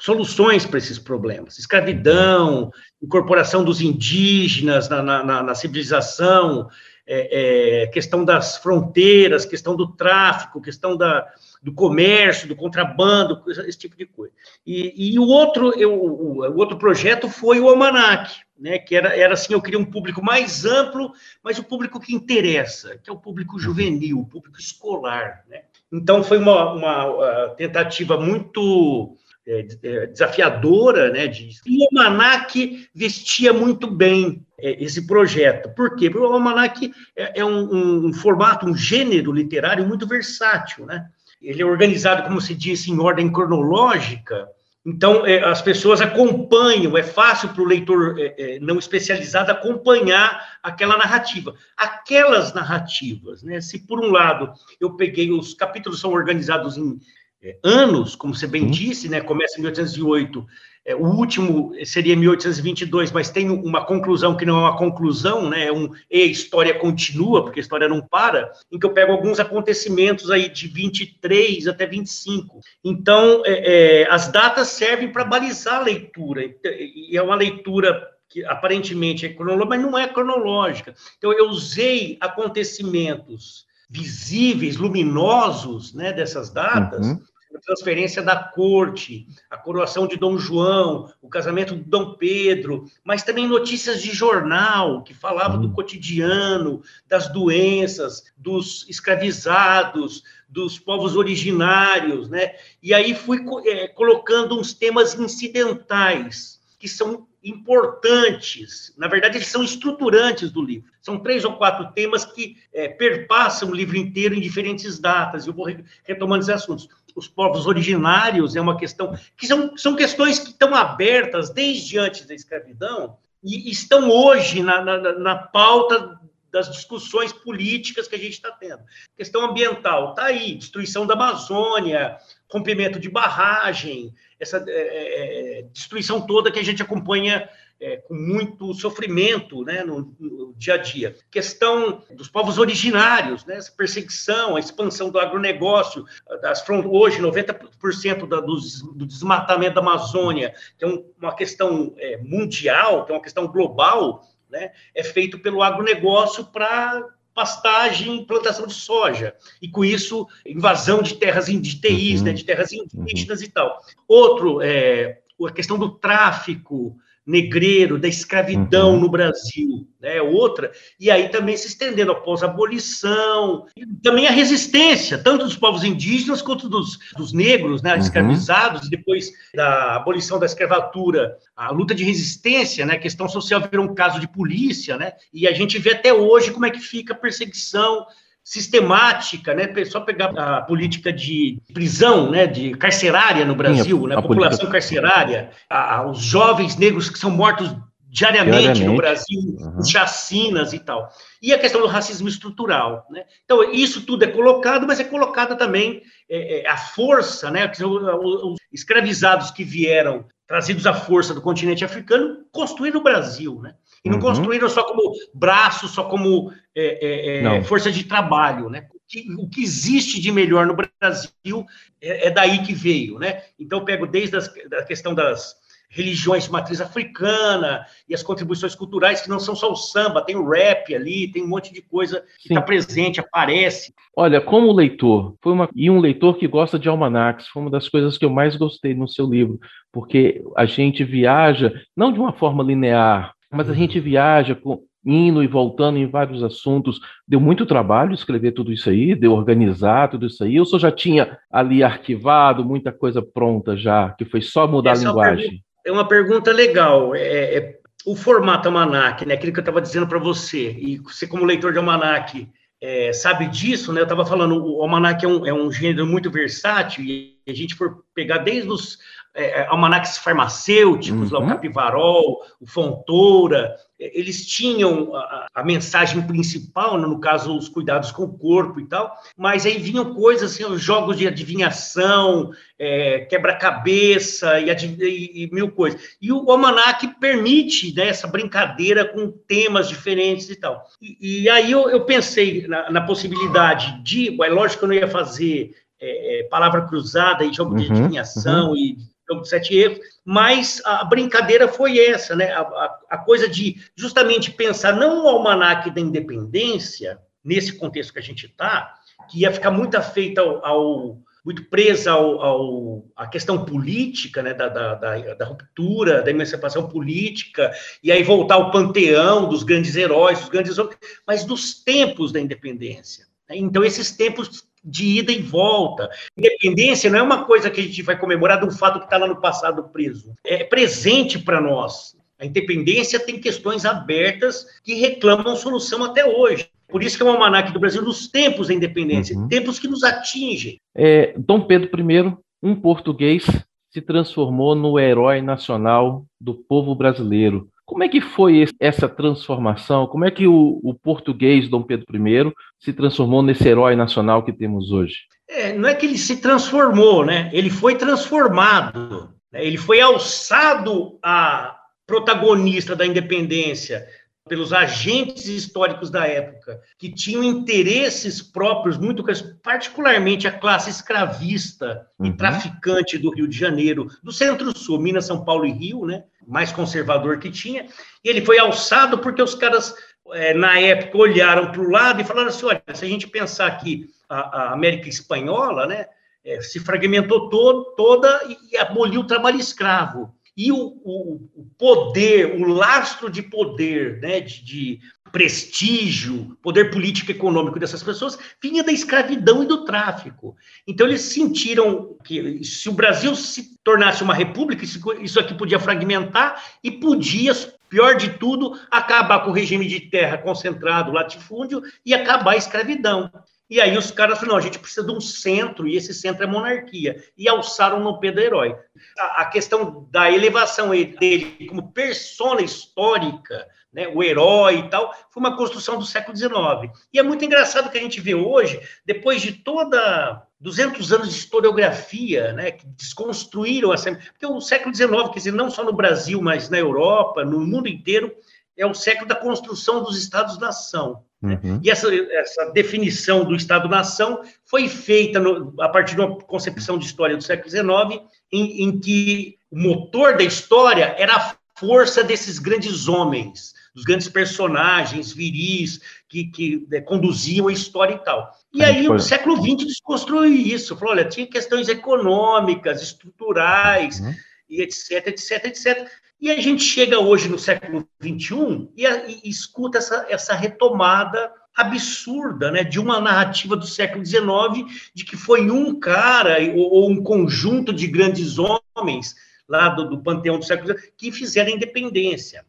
soluções 0.00 0.66
para 0.66 0.78
esses 0.78 0.98
problemas. 0.98 1.60
Escravidão, 1.60 2.72
incorporação 3.00 3.62
dos 3.62 3.80
indígenas 3.80 4.88
na, 4.88 5.00
na, 5.00 5.44
na 5.44 5.54
civilização, 5.54 6.68
é, 7.06 7.82
é, 7.82 7.86
questão 7.86 8.24
das 8.24 8.56
fronteiras, 8.56 9.44
questão 9.44 9.76
do 9.76 9.86
tráfico, 9.92 10.60
questão 10.60 10.96
da, 10.96 11.24
do 11.64 11.72
comércio, 11.72 12.46
do 12.46 12.54
contrabando, 12.54 13.42
esse 13.48 13.78
tipo 13.78 13.96
de 13.96 14.04
coisa. 14.04 14.34
E, 14.66 15.14
e 15.14 15.18
o, 15.18 15.26
outro, 15.26 15.72
eu, 15.78 15.94
o, 15.94 16.42
o, 16.42 16.56
outro 16.58 16.76
projeto 16.76 17.26
foi 17.26 17.58
o 17.58 17.70
Almanac, 17.70 18.36
né, 18.58 18.78
que 18.78 18.94
era, 18.94 19.16
era 19.16 19.32
assim, 19.32 19.54
eu 19.54 19.62
queria 19.62 19.78
um 19.78 19.84
público 19.84 20.22
mais 20.22 20.66
amplo, 20.66 21.10
mas 21.42 21.58
o 21.58 21.64
público 21.64 21.98
que 21.98 22.14
interessa, 22.14 22.98
que 23.02 23.08
é 23.08 23.12
o 23.12 23.18
público 23.18 23.58
juvenil, 23.58 24.20
o 24.20 24.26
público 24.26 24.60
escolar. 24.60 25.42
Né? 25.48 25.62
Então, 25.90 26.22
foi 26.22 26.36
uma, 26.36 26.74
uma 26.74 27.54
tentativa 27.56 28.20
muito 28.20 29.16
é, 29.46 29.66
é, 29.82 30.06
desafiadora, 30.06 31.10
né? 31.10 31.26
De... 31.26 31.48
E 31.66 31.78
o 31.78 31.98
Almanac 31.98 32.88
vestia 32.94 33.52
muito 33.52 33.90
bem 33.90 34.44
é, 34.58 34.82
esse 34.82 35.06
projeto. 35.06 35.74
Por 35.74 35.96
quê? 35.96 36.10
Porque 36.10 36.26
o 36.26 36.32
almanac 36.32 36.92
é, 37.16 37.40
é 37.40 37.44
um, 37.44 38.06
um, 38.06 38.12
formato, 38.12 38.66
um 38.66 38.76
gênero 38.76 39.32
literário 39.32 39.86
muito 39.86 40.06
versátil, 40.06 40.86
né? 40.86 41.06
Ele 41.44 41.62
é 41.62 41.66
organizado, 41.66 42.22
como 42.22 42.40
se 42.40 42.54
disse, 42.54 42.90
em 42.90 42.98
ordem 42.98 43.32
cronológica, 43.32 44.48
então, 44.86 45.26
é, 45.26 45.42
as 45.42 45.62
pessoas 45.62 46.02
acompanham, 46.02 46.96
é 46.96 47.02
fácil 47.02 47.48
para 47.48 47.62
o 47.62 47.66
leitor 47.66 48.18
é, 48.18 48.34
é, 48.36 48.60
não 48.60 48.78
especializado 48.78 49.50
acompanhar 49.50 50.58
aquela 50.62 50.98
narrativa. 50.98 51.54
Aquelas 51.74 52.52
narrativas, 52.52 53.42
né? 53.42 53.62
Se 53.62 53.78
por 53.78 53.98
um 53.98 54.10
lado 54.10 54.52
eu 54.78 54.94
peguei, 54.94 55.30
os 55.30 55.54
capítulos 55.54 56.00
são 56.00 56.12
organizados 56.12 56.76
em 56.76 57.00
é, 57.42 57.58
anos, 57.64 58.14
como 58.14 58.34
você 58.34 58.46
bem 58.46 58.70
disse, 58.70 59.08
né? 59.08 59.22
Começa 59.22 59.58
em 59.58 59.62
1808 59.62 60.46
é, 60.86 60.94
o 60.94 61.06
último 61.06 61.72
seria 61.84 62.14
1822, 62.14 63.10
mas 63.10 63.30
tem 63.30 63.48
uma 63.48 63.84
conclusão 63.86 64.36
que 64.36 64.44
não 64.44 64.58
é 64.58 64.60
uma 64.68 64.76
conclusão, 64.76 65.48
né? 65.48 65.66
É 65.66 65.72
um, 65.72 65.90
e 66.10 66.22
a 66.22 66.26
história 66.26 66.78
continua, 66.78 67.42
porque 67.42 67.58
a 67.58 67.62
história 67.62 67.88
não 67.88 68.02
para, 68.02 68.52
em 68.70 68.78
que 68.78 68.84
eu 68.84 68.92
pego 68.92 69.12
alguns 69.12 69.40
acontecimentos 69.40 70.30
aí 70.30 70.48
de 70.48 70.68
23 70.68 71.66
até 71.66 71.86
25. 71.86 72.60
Então, 72.84 73.42
é, 73.46 74.02
é, 74.02 74.10
as 74.10 74.28
datas 74.28 74.68
servem 74.68 75.10
para 75.10 75.24
balizar 75.24 75.76
a 75.76 75.84
leitura, 75.84 76.42
e 76.44 77.16
é 77.16 77.22
uma 77.22 77.34
leitura 77.34 78.06
que 78.28 78.44
aparentemente 78.44 79.24
é 79.24 79.30
cronológica, 79.30 79.68
mas 79.70 79.82
não 79.82 79.98
é 79.98 80.06
cronológica. 80.06 80.94
Então, 81.16 81.32
eu 81.32 81.48
usei 81.48 82.18
acontecimentos 82.20 83.64
visíveis, 83.88 84.76
luminosos, 84.76 85.94
né, 85.94 86.12
dessas 86.12 86.50
datas, 86.50 87.06
uhum 87.06 87.20
a 87.54 87.60
transferência 87.60 88.22
da 88.22 88.36
corte, 88.36 89.26
a 89.48 89.56
coroação 89.56 90.06
de 90.06 90.16
Dom 90.16 90.36
João, 90.36 91.12
o 91.22 91.28
casamento 91.28 91.76
de 91.76 91.82
Dom 91.82 92.14
Pedro, 92.14 92.84
mas 93.04 93.22
também 93.22 93.46
notícias 93.46 94.02
de 94.02 94.12
jornal 94.12 95.02
que 95.02 95.14
falavam 95.14 95.60
do 95.60 95.68
hum. 95.68 95.72
cotidiano, 95.72 96.82
das 97.08 97.28
doenças, 97.28 98.32
dos 98.36 98.86
escravizados, 98.88 100.24
dos 100.48 100.78
povos 100.78 101.16
originários, 101.16 102.28
né? 102.28 102.54
E 102.82 102.92
aí 102.92 103.14
fui 103.14 103.44
é, 103.66 103.88
colocando 103.88 104.58
uns 104.58 104.72
temas 104.72 105.18
incidentais 105.18 106.60
que 106.78 106.88
são 106.88 107.26
importantes. 107.42 108.92
Na 108.96 109.06
verdade, 109.06 109.36
eles 109.36 109.48
são 109.48 109.62
estruturantes 109.62 110.50
do 110.50 110.62
livro. 110.62 110.90
São 111.00 111.18
três 111.18 111.44
ou 111.44 111.56
quatro 111.56 111.92
temas 111.92 112.24
que 112.24 112.56
é, 112.72 112.88
perpassam 112.88 113.68
o 113.68 113.74
livro 113.74 113.96
inteiro 113.96 114.34
em 114.34 114.40
diferentes 114.40 114.98
datas. 114.98 115.46
Eu 115.46 115.52
vou 115.52 115.66
retomando 116.04 116.42
esses 116.42 116.54
assuntos 116.54 116.88
os 117.14 117.28
povos 117.28 117.66
originários 117.66 118.56
é 118.56 118.60
uma 118.60 118.76
questão 118.76 119.16
que 119.36 119.46
são, 119.46 119.76
são 119.76 119.94
questões 119.94 120.38
que 120.38 120.50
estão 120.50 120.74
abertas 120.74 121.50
desde 121.50 121.98
antes 121.98 122.26
da 122.26 122.34
escravidão 122.34 123.16
e 123.42 123.70
estão 123.70 124.10
hoje 124.10 124.62
na, 124.62 124.80
na, 124.82 125.12
na 125.18 125.36
pauta 125.36 126.18
das 126.50 126.70
discussões 126.70 127.32
políticas 127.32 128.06
que 128.06 128.14
a 128.14 128.18
gente 128.18 128.34
está 128.34 128.50
tendo. 128.52 128.80
Questão 129.16 129.44
ambiental 129.44 130.10
está 130.10 130.26
aí, 130.26 130.54
destruição 130.54 131.04
da 131.04 131.14
Amazônia, 131.14 132.16
rompimento 132.50 133.00
de 133.00 133.10
barragem, 133.10 134.14
essa 134.44 134.64
é, 134.68 135.58
é, 135.58 135.62
destruição 135.72 136.20
toda 136.26 136.52
que 136.52 136.58
a 136.58 136.64
gente 136.64 136.82
acompanha 136.82 137.48
é, 137.80 137.96
com 137.96 138.14
muito 138.14 138.72
sofrimento 138.74 139.64
né, 139.64 139.82
no, 139.82 140.14
no, 140.18 140.54
dia 140.56 140.74
a 140.74 140.76
dia. 140.76 141.16
Questão 141.30 142.02
dos 142.12 142.28
povos 142.28 142.58
originários, 142.58 143.44
né, 143.44 143.56
essa 143.56 143.72
perseguição, 143.72 144.56
a 144.56 144.60
expansão 144.60 145.10
do 145.10 145.18
agronegócio, 145.18 146.04
das 146.40 146.64
hoje 146.68 147.20
90% 147.20 148.28
da, 148.28 148.40
do, 148.40 148.56
do 148.94 149.06
desmatamento 149.06 149.74
da 149.74 149.80
Amazônia, 149.80 150.54
que 150.78 150.84
é 150.84 150.88
um, 150.88 151.04
uma 151.18 151.34
questão 151.34 151.94
é, 151.98 152.18
mundial, 152.18 153.04
que 153.04 153.12
é 153.12 153.14
uma 153.14 153.22
questão 153.22 153.46
global, 153.48 154.22
né, 154.48 154.70
é 154.94 155.02
feito 155.02 155.38
pelo 155.38 155.62
agronegócio 155.62 156.44
para 156.44 157.04
pastagem, 157.34 158.24
plantação 158.24 158.66
de 158.66 158.74
soja, 158.74 159.34
e 159.60 159.68
com 159.68 159.84
isso, 159.84 160.26
invasão 160.46 161.02
de 161.02 161.16
terras 161.16 161.46
de 161.46 161.80
TIs, 161.80 162.20
uhum. 162.20 162.26
né, 162.26 162.32
de 162.32 162.44
terras 162.44 162.72
indígenas 162.72 163.40
uhum. 163.40 163.46
e 163.46 163.48
tal. 163.50 163.80
Outro, 164.06 164.62
é, 164.62 165.20
a 165.44 165.52
questão 165.52 165.78
do 165.78 165.90
tráfico, 165.90 166.96
negreiro, 167.26 167.98
da 167.98 168.06
escravidão 168.06 168.94
uhum. 168.94 169.00
no 169.00 169.10
Brasil, 169.10 169.88
né? 170.00 170.20
Outra, 170.20 170.70
e 171.00 171.10
aí 171.10 171.28
também 171.30 171.56
se 171.56 171.68
estendendo 171.68 172.12
após 172.12 172.42
a 172.42 172.46
abolição, 172.46 173.66
também 174.02 174.26
a 174.26 174.30
resistência, 174.30 175.16
tanto 175.16 175.44
dos 175.44 175.56
povos 175.56 175.84
indígenas 175.84 176.42
quanto 176.42 176.68
dos, 176.68 176.98
dos 177.16 177.32
negros, 177.32 177.80
né? 177.82 177.94
Uhum. 177.94 178.00
Escravizados, 178.00 178.90
depois 178.90 179.32
da 179.54 179.96
abolição 179.96 180.38
da 180.38 180.46
escravatura, 180.46 181.38
a 181.56 181.70
luta 181.70 181.94
de 181.94 182.04
resistência, 182.04 182.84
né? 182.84 182.94
A 182.94 183.00
questão 183.00 183.28
social 183.28 183.60
virou 183.60 183.86
um 183.86 183.94
caso 183.94 184.20
de 184.20 184.28
polícia, 184.28 184.98
né? 184.98 185.12
E 185.32 185.48
a 185.48 185.52
gente 185.52 185.78
vê 185.78 185.92
até 185.92 186.12
hoje 186.12 186.50
como 186.50 186.66
é 186.66 186.70
que 186.70 186.80
fica 186.80 187.14
a 187.14 187.16
perseguição 187.16 188.06
sistemática, 188.44 189.54
né? 189.54 189.66
Só 189.86 190.00
pegar 190.00 190.30
a 190.38 190.60
política 190.60 191.10
de 191.10 191.58
prisão, 191.72 192.30
né? 192.30 192.46
De 192.46 192.74
carcerária 192.74 193.44
no 193.44 193.54
Brasil, 193.54 193.98
Sim, 193.98 194.04
a, 194.04 194.08
né? 194.08 194.14
A 194.16 194.22
população 194.22 194.68
política... 194.68 194.72
carcerária, 194.72 195.50
a, 195.68 196.06
os 196.06 196.20
jovens 196.20 196.76
negros 196.76 197.08
que 197.08 197.18
são 197.18 197.30
mortos 197.30 197.74
diariamente, 198.06 198.74
diariamente. 198.74 198.84
no 198.84 198.96
Brasil, 198.96 199.40
uhum. 199.58 199.84
chacinas 199.84 200.72
e 200.72 200.78
tal. 200.78 201.08
E 201.42 201.52
a 201.52 201.58
questão 201.58 201.80
do 201.80 201.88
racismo 201.88 202.28
estrutural, 202.28 203.06
né? 203.10 203.24
Então 203.44 203.72
isso 203.72 204.02
tudo 204.06 204.24
é 204.24 204.28
colocado, 204.28 204.86
mas 204.86 205.00
é 205.00 205.04
colocada 205.04 205.56
também 205.56 206.02
é, 206.30 206.60
é, 206.60 206.68
a 206.68 206.76
força, 206.76 207.50
né? 207.50 207.68
Os, 207.80 208.42
os 208.44 208.58
escravizados 208.72 209.50
que 209.50 209.64
vieram 209.64 210.26
trazidos 210.46 210.86
à 210.86 210.92
força 210.92 211.32
do 211.32 211.40
continente 211.40 211.84
africano 211.84 212.44
construíram 212.52 213.00
o 213.00 213.02
Brasil, 213.02 213.60
né? 213.60 213.74
E 214.04 214.10
não 214.10 214.16
uhum. 214.16 214.22
construíram 214.22 214.68
só 214.68 214.84
como 214.84 215.14
braço, 215.32 215.88
só 215.88 216.04
como 216.04 216.52
é, 216.74 217.38
é, 217.40 217.58
é 217.58 217.64
força 217.64 217.90
de 217.90 218.04
trabalho, 218.04 218.68
né? 218.68 218.86
O 218.94 219.00
que, 219.08 219.26
o 219.38 219.48
que, 219.48 219.62
existe 219.62 220.20
de 220.20 220.30
melhor 220.30 220.66
no 220.66 220.76
Brasil 220.76 221.66
é, 222.00 222.28
é 222.28 222.30
daí 222.30 222.62
que 222.62 222.74
veio, 222.74 223.18
né? 223.18 223.42
Então, 223.58 223.78
eu 223.78 223.84
pego 223.84 224.06
desde 224.06 224.36
as, 224.36 224.52
a 224.72 224.82
questão 224.84 225.14
das 225.14 225.54
religiões 225.94 226.44
de 226.44 226.50
matriz 226.50 226.80
africana 226.80 227.86
e 228.08 228.14
as 228.14 228.22
contribuições 228.22 228.74
culturais, 228.74 229.20
que 229.20 229.28
não 229.28 229.38
são 229.38 229.54
só 229.54 229.70
o 229.70 229.76
samba, 229.76 230.24
tem 230.24 230.34
o 230.34 230.48
rap 230.48 230.92
ali, 230.94 231.30
tem 231.30 231.42
um 231.42 231.48
monte 231.48 231.72
de 231.72 231.80
coisa 231.80 232.24
que 232.40 232.48
está 232.48 232.60
presente, 232.60 233.20
aparece. 233.20 233.94
Olha, 234.16 234.40
como 234.40 234.72
leitor, 234.72 235.36
foi 235.40 235.52
uma, 235.52 235.68
e 235.74 235.88
um 235.88 236.00
leitor 236.00 236.36
que 236.36 236.48
gosta 236.48 236.78
de 236.78 236.88
almanacs, 236.88 237.46
foi 237.48 237.62
uma 237.62 237.70
das 237.70 237.88
coisas 237.88 238.18
que 238.18 238.24
eu 238.24 238.30
mais 238.30 238.56
gostei 238.56 238.92
no 238.92 239.08
seu 239.08 239.26
livro, 239.26 239.60
porque 239.92 240.42
a 240.56 240.66
gente 240.66 241.04
viaja, 241.04 241.72
não 241.96 242.12
de 242.12 242.18
uma 242.18 242.32
forma 242.32 242.64
linear, 242.64 243.33
mas 243.54 243.70
a 243.70 243.74
gente 243.74 243.98
viaja 244.00 244.58
indo 245.06 245.42
e 245.42 245.46
voltando 245.46 245.98
em 245.98 246.06
vários 246.06 246.42
assuntos. 246.42 246.98
Deu 247.28 247.40
muito 247.40 247.66
trabalho 247.66 248.14
escrever 248.14 248.52
tudo 248.52 248.72
isso 248.72 248.88
aí, 248.88 249.14
deu 249.14 249.32
organizar 249.32 250.08
tudo 250.08 250.26
isso 250.26 250.42
aí. 250.42 250.56
Eu 250.56 250.64
só 250.64 250.78
já 250.78 250.90
tinha 250.90 251.38
ali 251.50 251.82
arquivado 251.82 252.64
muita 252.64 252.90
coisa 252.90 253.22
pronta 253.22 253.76
já, 253.76 254.10
que 254.10 254.24
foi 254.24 254.40
só 254.40 254.66
mudar 254.66 254.92
Essa 254.92 255.08
a 255.08 255.08
linguagem. 255.08 255.62
É 255.84 255.92
uma 255.92 256.08
pergunta 256.08 256.50
legal. 256.50 257.14
É, 257.14 257.56
é 257.56 257.78
o 258.06 258.16
formato 258.16 258.68
almanac, 258.68 259.26
né? 259.26 259.34
Aquilo 259.34 259.52
que 259.52 259.58
eu 259.58 259.62
estava 259.62 259.80
dizendo 259.80 260.06
para 260.06 260.18
você, 260.18 260.72
e 260.78 260.98
você 260.98 261.26
como 261.26 261.44
leitor 261.44 261.72
de 261.72 261.78
almanac 261.78 262.48
é, 262.80 263.12
sabe 263.14 263.48
disso, 263.48 263.92
né? 263.92 264.00
Eu 264.00 264.04
estava 264.04 264.26
falando, 264.26 264.62
o 264.62 264.82
almanac 264.82 265.24
é 265.24 265.28
um, 265.28 265.46
é 265.46 265.54
um 265.54 265.72
gênero 265.72 266.06
muito 266.06 266.30
versátil 266.30 267.02
e 267.02 267.38
a 267.48 267.52
gente 267.52 267.74
for 267.74 268.04
pegar 268.14 268.38
desde 268.38 268.68
os 268.68 268.98
é, 269.36 269.62
é, 269.62 269.66
almanacs 269.66 270.18
farmacêuticos, 270.18 271.32
uhum. 271.32 271.40
lá, 271.40 271.44
o 271.44 271.48
Capivarol, 271.48 272.40
o 272.60 272.66
Fontoura, 272.68 273.74
é, 273.98 274.16
eles 274.16 274.46
tinham 274.46 275.12
a, 275.12 275.48
a, 275.52 275.64
mensagem 275.64 276.22
principal, 276.22 276.96
né, 276.96 277.04
no 277.04 277.18
caso, 277.18 277.56
os 277.56 277.68
cuidados 277.68 278.12
com 278.12 278.22
o 278.22 278.38
corpo 278.38 278.78
e 278.78 278.86
tal, 278.86 279.12
mas 279.36 279.66
aí 279.66 279.76
vinham 279.76 280.14
coisas 280.14 280.52
assim, 280.52 280.64
os 280.64 280.80
jogos 280.80 281.18
de 281.18 281.26
adivinhação, 281.26 282.52
é, 282.78 283.26
quebra-cabeça 283.28 284.60
e, 284.60 284.70
e, 284.70 285.44
e, 285.44 285.50
mil 285.52 285.72
coisas. 285.72 286.00
E 286.22 286.30
o 286.30 286.48
almanac 286.48 287.04
permite 287.18 287.92
né, 287.92 288.06
essa 288.06 288.28
brincadeira 288.28 289.04
com 289.04 289.32
temas 289.48 289.88
diferentes 289.88 290.48
e 290.48 290.54
tal. 290.54 290.84
E, 291.02 291.42
e 291.42 291.48
aí 291.48 291.72
eu, 291.72 291.90
eu 291.90 292.04
pensei 292.04 292.68
na, 292.68 292.88
na, 292.88 293.00
possibilidade 293.00 294.00
de, 294.04 294.28
é 294.40 294.48
lógico 294.48 294.78
que 294.78 294.84
eu 294.84 294.88
não 294.88 294.94
ia 294.94 295.08
fazer 295.08 295.74
é, 296.00 296.40
é 296.40 296.44
palavra 296.44 296.82
cruzada 296.82 297.44
e 297.44 297.52
jogo 297.52 297.72
uhum, 297.72 297.78
de 297.78 297.90
adivinhação 297.90 298.70
uhum. 298.70 298.76
e 298.76 299.13
jogo 299.28 299.42
de 299.42 299.48
sete 299.48 299.76
erros, 299.76 299.98
mas 300.24 300.80
a 300.84 301.04
brincadeira 301.04 301.68
foi 301.68 301.98
essa, 301.98 302.36
né? 302.36 302.52
A, 302.52 302.60
a, 302.60 302.98
a 303.10 303.18
coisa 303.18 303.48
de 303.48 303.76
justamente 303.96 304.50
pensar 304.50 304.94
não 304.94 305.24
o 305.24 305.28
almanaque 305.28 305.90
da 305.90 306.00
independência, 306.00 307.18
nesse 307.44 307.76
contexto 307.76 308.12
que 308.12 308.18
a 308.18 308.22
gente 308.22 308.46
está, 308.46 308.94
que 309.30 309.40
ia 309.40 309.52
ficar 309.52 309.70
muito 309.70 309.96
afeita 309.96 310.40
ao, 310.40 310.64
ao 310.64 311.18
muito 311.44 311.64
presa 311.66 312.12
ao, 312.12 312.40
ao, 312.40 313.04
à 313.14 313.26
questão 313.26 313.66
política, 313.66 314.42
né, 314.42 314.54
da, 314.54 314.66
da, 314.66 314.94
da, 314.94 315.34
da, 315.34 315.44
ruptura, 315.44 316.22
da 316.22 316.30
emancipação 316.30 316.88
política, 316.88 317.70
e 318.02 318.10
aí 318.10 318.22
voltar 318.22 318.54
ao 318.54 318.70
panteão 318.70 319.46
dos 319.46 319.62
grandes 319.62 319.94
heróis, 319.94 320.40
dos 320.40 320.48
grandes 320.48 320.78
homens, 320.78 320.96
mas 321.26 321.44
dos 321.44 321.84
tempos 321.84 322.32
da 322.32 322.40
independência. 322.40 323.26
Né? 323.46 323.56
Então, 323.58 323.84
esses 323.84 324.10
tempos 324.12 324.64
de 324.84 325.18
ida 325.18 325.32
e 325.32 325.40
volta. 325.40 326.10
Independência 326.36 327.10
não 327.10 327.18
é 327.18 327.22
uma 327.22 327.44
coisa 327.44 327.70
que 327.70 327.80
a 327.80 327.84
gente 327.84 328.02
vai 328.02 328.18
comemorar 328.18 328.60
de 328.60 328.66
um 328.66 328.70
fato 328.70 328.98
que 328.98 329.06
está 329.06 329.16
lá 329.16 329.26
no 329.26 329.40
passado 329.40 329.84
preso. 329.84 330.34
É 330.44 330.62
presente 330.64 331.38
para 331.38 331.60
nós. 331.60 332.16
A 332.38 332.44
independência 332.44 333.18
tem 333.18 333.40
questões 333.40 333.84
abertas 333.84 334.66
que 334.82 334.94
reclamam 334.94 335.56
solução 335.56 336.04
até 336.04 336.26
hoje. 336.26 336.68
Por 336.88 337.02
isso 337.02 337.16
que 337.16 337.22
é 337.22 337.26
o 337.26 337.30
Almanac 337.30 337.72
do 337.72 337.80
Brasil 337.80 338.02
nos 338.02 338.28
tempos 338.28 338.68
da 338.68 338.74
independência, 338.74 339.36
uhum. 339.36 339.48
tempos 339.48 339.78
que 339.78 339.88
nos 339.88 340.04
atingem. 340.04 340.78
É, 340.94 341.34
Dom 341.36 341.62
Pedro 341.62 341.88
I, 341.98 342.36
um 342.62 342.74
português, 342.74 343.46
se 343.90 344.00
transformou 344.00 344.74
no 344.74 344.98
herói 344.98 345.40
nacional 345.40 346.26
do 346.40 346.54
povo 346.54 346.94
brasileiro. 346.94 347.68
Como 347.86 348.02
é 348.02 348.08
que 348.08 348.20
foi 348.20 348.66
essa 348.80 349.08
transformação? 349.08 350.06
Como 350.06 350.24
é 350.24 350.30
que 350.30 350.46
o, 350.46 350.80
o, 350.82 350.94
português 350.94 351.68
Dom 351.68 351.82
Pedro 351.82 352.06
I 352.16 352.52
se 352.78 352.92
transformou 352.92 353.42
nesse 353.42 353.68
herói 353.68 353.94
nacional 353.94 354.42
que 354.42 354.52
temos 354.52 354.90
hoje? 354.90 355.16
É, 355.48 355.72
não 355.74 355.88
é 355.88 355.94
que 355.94 356.06
ele 356.06 356.16
se 356.16 356.38
transformou, 356.38 357.24
né? 357.24 357.50
Ele 357.52 357.68
foi 357.68 357.96
transformado. 357.96 359.34
Né? 359.52 359.64
Ele 359.64 359.76
foi 359.76 360.00
alçado 360.00 361.18
a 361.22 361.76
protagonista 362.06 362.96
da 362.96 363.06
independência 363.06 364.06
pelos 364.48 364.72
agentes 364.74 365.46
históricos 365.46 366.10
da 366.10 366.26
época, 366.26 366.78
que 366.98 367.10
tinham 367.10 367.42
interesses 367.42 368.42
próprios, 368.42 368.98
muito 368.98 369.24
particularmente 369.62 370.46
a 370.46 370.52
classe 370.52 370.90
escravista 370.90 372.06
uhum. 372.18 372.26
e 372.26 372.32
traficante 372.36 373.16
do 373.16 373.30
Rio 373.30 373.48
de 373.48 373.56
Janeiro, 373.56 374.06
do 374.22 374.30
Centro-Sul, 374.30 375.00
Minas, 375.00 375.26
São 375.26 375.44
Paulo 375.44 375.64
e 375.64 375.72
Rio, 375.72 376.04
né? 376.04 376.24
Mais 376.46 376.72
conservador 376.72 377.38
que 377.38 377.50
tinha. 377.50 377.86
E 378.24 378.28
ele 378.28 378.44
foi 378.44 378.58
alçado 378.58 379.18
porque 379.18 379.42
os 379.42 379.54
caras, 379.54 379.94
é, 380.32 380.54
na 380.54 380.78
época, 380.78 381.18
olharam 381.18 381.70
para 381.70 381.80
o 381.80 381.90
lado 381.90 382.20
e 382.20 382.24
falaram 382.24 382.48
assim: 382.48 382.66
olha, 382.66 382.82
se 382.92 383.04
a 383.04 383.08
gente 383.08 383.26
pensar 383.26 383.70
que 383.78 384.06
a, 384.28 384.38
a 384.38 384.72
América 384.72 385.08
Espanhola 385.08 385.86
né, 385.86 386.06
é, 386.44 386.60
se 386.60 386.80
fragmentou 386.80 387.48
todo, 387.48 387.94
toda 387.96 388.40
e, 388.48 388.74
e 388.74 388.76
aboliu 388.76 389.22
o 389.22 389.26
trabalho 389.26 389.58
escravo 389.58 390.34
e 390.56 390.70
o, 390.70 390.76
o, 390.76 391.50
o 391.54 391.66
poder, 391.76 392.54
o 392.54 392.64
lastro 392.64 393.28
de 393.28 393.42
poder, 393.42 394.20
né, 394.20 394.40
de, 394.40 394.64
de, 394.64 395.00
prestígio, 395.34 396.56
poder 396.62 396.92
político 396.92 397.32
e 397.32 397.34
econômico 397.34 397.80
dessas 397.80 398.04
pessoas 398.04 398.38
vinha 398.62 398.84
da 398.84 398.92
escravidão 398.92 399.64
e 399.64 399.66
do 399.66 399.84
tráfico. 399.84 400.56
Então 400.86 401.08
eles 401.08 401.22
sentiram 401.22 402.16
que 402.22 402.62
se 402.62 402.88
o 402.88 402.92
Brasil 402.92 403.34
se 403.34 403.76
tornasse 403.82 404.22
uma 404.22 404.32
república, 404.32 404.84
isso 404.84 405.40
aqui 405.40 405.52
podia 405.52 405.80
fragmentar 405.80 406.62
e 406.84 406.88
podia 406.88 407.52
pior 407.88 408.14
de 408.14 408.38
tudo, 408.38 408.78
acabar 408.88 409.40
com 409.40 409.50
o 409.50 409.52
regime 409.52 409.88
de 409.88 410.02
terra 410.02 410.38
concentrado, 410.38 411.10
latifúndio, 411.10 411.82
e 412.06 412.14
acabar 412.14 412.52
a 412.52 412.56
escravidão. 412.56 413.28
E 413.68 413.80
aí 413.80 413.96
os 413.98 414.12
caras 414.12 414.38
falaram, 414.38 414.54
não, 414.54 414.60
a 414.60 414.64
gente 414.64 414.78
precisa 414.78 415.04
de 415.04 415.12
um 415.12 415.20
centro, 415.20 415.88
e 415.88 415.96
esse 415.96 416.14
centro 416.14 416.44
é 416.44 416.46
monarquia. 416.46 417.22
E 417.36 417.48
alçaram 417.48 417.98
no 417.98 418.20
Pedro 418.20 418.40
Herói. 418.40 418.76
A, 419.18 419.42
a 419.42 419.44
questão 419.46 420.06
da 420.10 420.30
elevação 420.30 420.90
dele 420.90 421.66
como 421.68 421.92
persona 421.92 422.62
histórica, 422.62 423.66
né, 423.94 424.08
o 424.08 424.22
herói 424.22 424.78
e 424.78 424.88
tal, 424.88 425.14
foi 425.30 425.40
uma 425.40 425.56
construção 425.56 425.96
do 425.96 426.04
século 426.04 426.36
XIX. 426.36 426.92
E 427.12 427.18
é 427.18 427.22
muito 427.22 427.44
engraçado 427.44 427.90
que 427.90 427.96
a 427.96 428.00
gente 428.00 428.20
vê 428.20 428.34
hoje, 428.34 428.80
depois 429.06 429.40
de 429.40 429.52
toda 429.52 430.42
200 430.60 431.12
anos 431.12 431.28
de 431.30 431.36
historiografia, 431.36 432.52
né, 432.52 432.72
que 432.72 432.86
desconstruíram 432.86 433.94
essa... 433.94 434.12
Porque 434.12 434.46
o 434.46 434.60
século 434.60 434.94
XIX, 434.94 435.28
quer 435.28 435.38
dizer, 435.38 435.52
não 435.52 435.70
só 435.70 435.84
no 435.84 435.92
Brasil, 435.92 436.42
mas 436.42 436.68
na 436.68 436.78
Europa, 436.78 437.44
no 437.44 437.60
mundo 437.60 437.88
inteiro, 437.88 438.34
é 438.76 438.84
o 438.84 438.94
século 438.94 439.28
da 439.28 439.36
construção 439.36 440.02
dos 440.02 440.18
Estados-nação. 440.18 441.22
Uhum. 441.40 441.78
E 441.82 441.90
essa, 441.90 442.08
essa 442.32 442.70
definição 442.72 443.44
do 443.44 443.54
Estado-nação 443.54 444.40
foi 444.64 444.88
feita 444.88 445.38
no, 445.38 445.74
a 445.78 445.88
partir 445.88 446.16
de 446.16 446.20
uma 446.22 446.36
concepção 446.38 446.98
de 446.98 447.04
história 447.04 447.36
do 447.36 447.44
século 447.44 447.70
XIX, 447.70 448.22
em, 448.50 448.84
em 448.84 448.98
que 448.98 449.58
o 449.70 449.78
motor 449.78 450.36
da 450.36 450.42
história 450.42 451.14
era 451.18 451.36
a 451.36 451.54
força 451.78 452.24
desses 452.24 452.58
grandes 452.58 453.08
homens, 453.08 453.73
dos 453.94 454.04
grandes 454.04 454.28
personagens 454.28 455.32
viris 455.32 456.00
que, 456.28 456.44
que 456.46 456.86
né, 456.90 457.00
conduziam 457.00 457.68
a 457.68 457.72
história 457.72 458.14
e 458.14 458.18
tal. 458.18 458.50
E 458.72 458.82
aí 458.82 459.08
o 459.08 459.18
século 459.18 459.56
XX 459.56 459.86
desconstruiu 459.86 460.52
isso, 460.52 460.96
falou, 460.96 461.14
olha, 461.14 461.24
tinha 461.24 461.46
questões 461.46 461.88
econômicas, 461.88 463.00
estruturais, 463.00 464.18
uhum. 464.18 464.34
e 464.68 464.82
etc, 464.82 465.28
etc, 465.28 465.64
etc. 465.66 466.08
E 466.40 466.50
a 466.50 466.60
gente 466.60 466.82
chega 466.82 467.20
hoje 467.20 467.48
no 467.48 467.58
século 467.58 468.06
XXI 468.20 468.88
e, 468.96 469.06
e 469.06 469.48
escuta 469.48 469.98
essa, 469.98 470.26
essa 470.28 470.54
retomada 470.54 471.52
absurda, 471.76 472.70
né, 472.70 472.84
de 472.84 473.00
uma 473.00 473.20
narrativa 473.20 473.76
do 473.76 473.86
século 473.86 474.24
XIX 474.24 475.10
de 475.14 475.24
que 475.24 475.36
foi 475.36 475.70
um 475.70 475.98
cara 475.98 476.58
ou, 476.72 476.92
ou 476.92 477.10
um 477.10 477.22
conjunto 477.22 477.92
de 477.92 478.06
grandes 478.06 478.56
homens 478.58 479.34
lá 479.68 479.88
do, 479.88 480.08
do 480.08 480.22
panteão 480.22 480.58
do 480.58 480.64
século 480.64 480.92
XIX 480.92 481.12
que 481.16 481.32
fizeram 481.32 481.72
a 481.72 481.74
independência. 481.74 482.64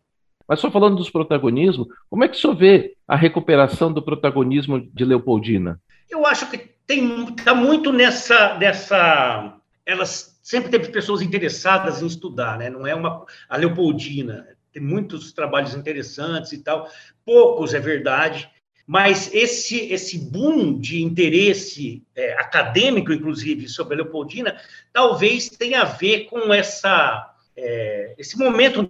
Mas 0.47 0.59
só 0.59 0.69
falando 0.69 0.97
dos 0.97 1.09
protagonismos, 1.09 1.87
como 2.09 2.23
é 2.23 2.27
que 2.27 2.37
o 2.37 2.39
senhor 2.39 2.55
vê 2.55 2.95
a 3.07 3.15
recuperação 3.15 3.91
do 3.91 4.01
protagonismo 4.01 4.79
de 4.93 5.05
Leopoldina? 5.05 5.81
Eu 6.09 6.25
acho 6.25 6.49
que 6.49 6.57
tem 6.85 7.25
está 7.29 7.55
muito 7.55 7.91
nessa, 7.91 8.57
nessa 8.57 9.57
elas 9.85 10.39
sempre 10.43 10.69
teve 10.69 10.89
pessoas 10.89 11.21
interessadas 11.21 12.01
em 12.01 12.07
estudar, 12.07 12.57
né? 12.57 12.69
Não 12.69 12.85
é 12.85 12.93
uma 12.93 13.25
a 13.49 13.57
Leopoldina 13.57 14.45
tem 14.75 14.83
muitos 14.83 15.31
trabalhos 15.31 15.73
interessantes 15.73 16.51
e 16.51 16.57
tal, 16.57 16.91
poucos 17.25 17.73
é 17.73 17.79
verdade, 17.79 18.49
mas 18.85 19.33
esse 19.33 19.79
esse 19.91 20.19
boom 20.19 20.77
de 20.77 21.01
interesse 21.01 22.03
é, 22.13 22.33
acadêmico, 22.33 23.13
inclusive, 23.13 23.69
sobre 23.69 23.93
a 23.93 23.97
Leopoldina, 24.03 24.59
talvez 24.91 25.47
tenha 25.47 25.81
a 25.81 25.85
ver 25.85 26.25
com 26.25 26.53
essa 26.53 27.33
é, 27.55 28.15
esse 28.17 28.37
momento 28.37 28.85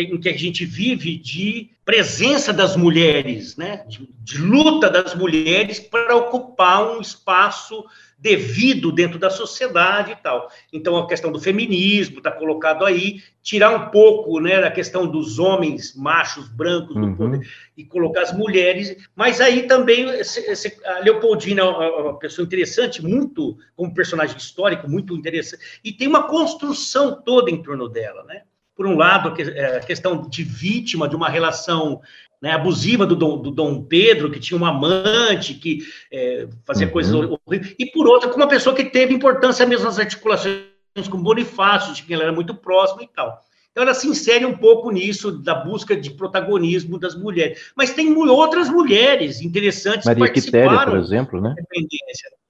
em 0.00 0.20
que 0.20 0.28
a 0.28 0.36
gente 0.36 0.64
vive 0.64 1.16
de 1.16 1.70
presença 1.84 2.52
das 2.52 2.76
mulheres, 2.76 3.56
né? 3.56 3.84
de, 3.88 4.08
de 4.20 4.38
luta 4.38 4.88
das 4.88 5.14
mulheres 5.14 5.80
para 5.80 6.16
ocupar 6.16 6.96
um 6.96 7.00
espaço 7.00 7.84
devido 8.22 8.92
dentro 8.92 9.18
da 9.18 9.28
sociedade 9.28 10.12
e 10.12 10.16
tal. 10.16 10.48
Então, 10.72 10.96
a 10.96 11.08
questão 11.08 11.32
do 11.32 11.40
feminismo 11.40 12.18
está 12.18 12.30
colocado 12.30 12.84
aí, 12.84 13.20
tirar 13.42 13.70
um 13.70 13.90
pouco 13.90 14.38
né, 14.38 14.60
da 14.60 14.70
questão 14.70 15.08
dos 15.08 15.40
homens 15.40 15.96
machos 15.96 16.48
brancos 16.48 16.94
do 16.94 17.02
uhum. 17.02 17.16
poder 17.16 17.48
e 17.76 17.84
colocar 17.84 18.22
as 18.22 18.32
mulheres. 18.32 18.96
Mas 19.16 19.40
aí 19.40 19.64
também, 19.64 20.08
esse, 20.10 20.38
esse, 20.48 20.78
a 20.84 21.00
Leopoldina 21.00 21.62
é 21.62 21.66
uma 21.66 22.16
pessoa 22.16 22.46
interessante, 22.46 23.02
muito, 23.02 23.58
como 23.74 23.92
personagem 23.92 24.36
histórico, 24.36 24.88
muito 24.88 25.16
interessante, 25.16 25.80
e 25.82 25.92
tem 25.92 26.06
uma 26.06 26.28
construção 26.28 27.20
toda 27.24 27.50
em 27.50 27.60
torno 27.60 27.88
dela, 27.88 28.22
né? 28.22 28.42
Por 28.74 28.86
um 28.86 28.96
lado, 28.96 29.28
a 29.28 29.80
questão 29.80 30.28
de 30.28 30.42
vítima 30.42 31.08
de 31.08 31.14
uma 31.14 31.28
relação 31.28 32.00
né, 32.42 32.50
abusiva 32.50 33.06
do 33.06 33.14
Dom, 33.14 33.40
do 33.40 33.50
Dom, 33.52 33.82
Pedro, 33.84 34.30
que 34.30 34.40
tinha 34.40 34.58
uma 34.58 34.70
amante, 34.70 35.54
que 35.54 35.78
é, 36.10 36.48
fazia 36.66 36.86
uhum. 36.86 36.92
coisas 36.92 37.14
horríveis, 37.14 37.74
e 37.78 37.86
por 37.86 38.08
outra, 38.08 38.28
com 38.28 38.36
uma 38.36 38.48
pessoa 38.48 38.74
que 38.74 38.84
teve 38.84 39.14
importância 39.14 39.64
mesmo 39.64 39.84
nas 39.84 39.98
articulações 39.98 40.64
com 41.08 41.22
Bonifácio, 41.22 41.94
de 41.94 42.02
quem 42.02 42.14
ela 42.14 42.24
era 42.24 42.32
muito 42.32 42.54
próximo 42.54 43.02
e 43.02 43.06
tal. 43.06 43.40
Então, 43.70 43.84
ela 43.84 43.94
se 43.94 44.06
insere 44.06 44.44
um 44.44 44.54
pouco 44.54 44.90
nisso, 44.90 45.32
da 45.32 45.54
busca 45.54 45.96
de 45.96 46.10
protagonismo 46.10 46.98
das 46.98 47.14
mulheres. 47.14 47.72
Mas 47.74 47.94
tem 47.94 48.14
outras 48.14 48.68
mulheres 48.68 49.40
interessantes 49.40 50.04
Maria 50.04 50.26
que 50.26 50.32
participaram. 50.32 50.68
Quitéria, 50.68 50.90
por 50.90 50.98
exemplo, 50.98 51.40
né? 51.40 51.54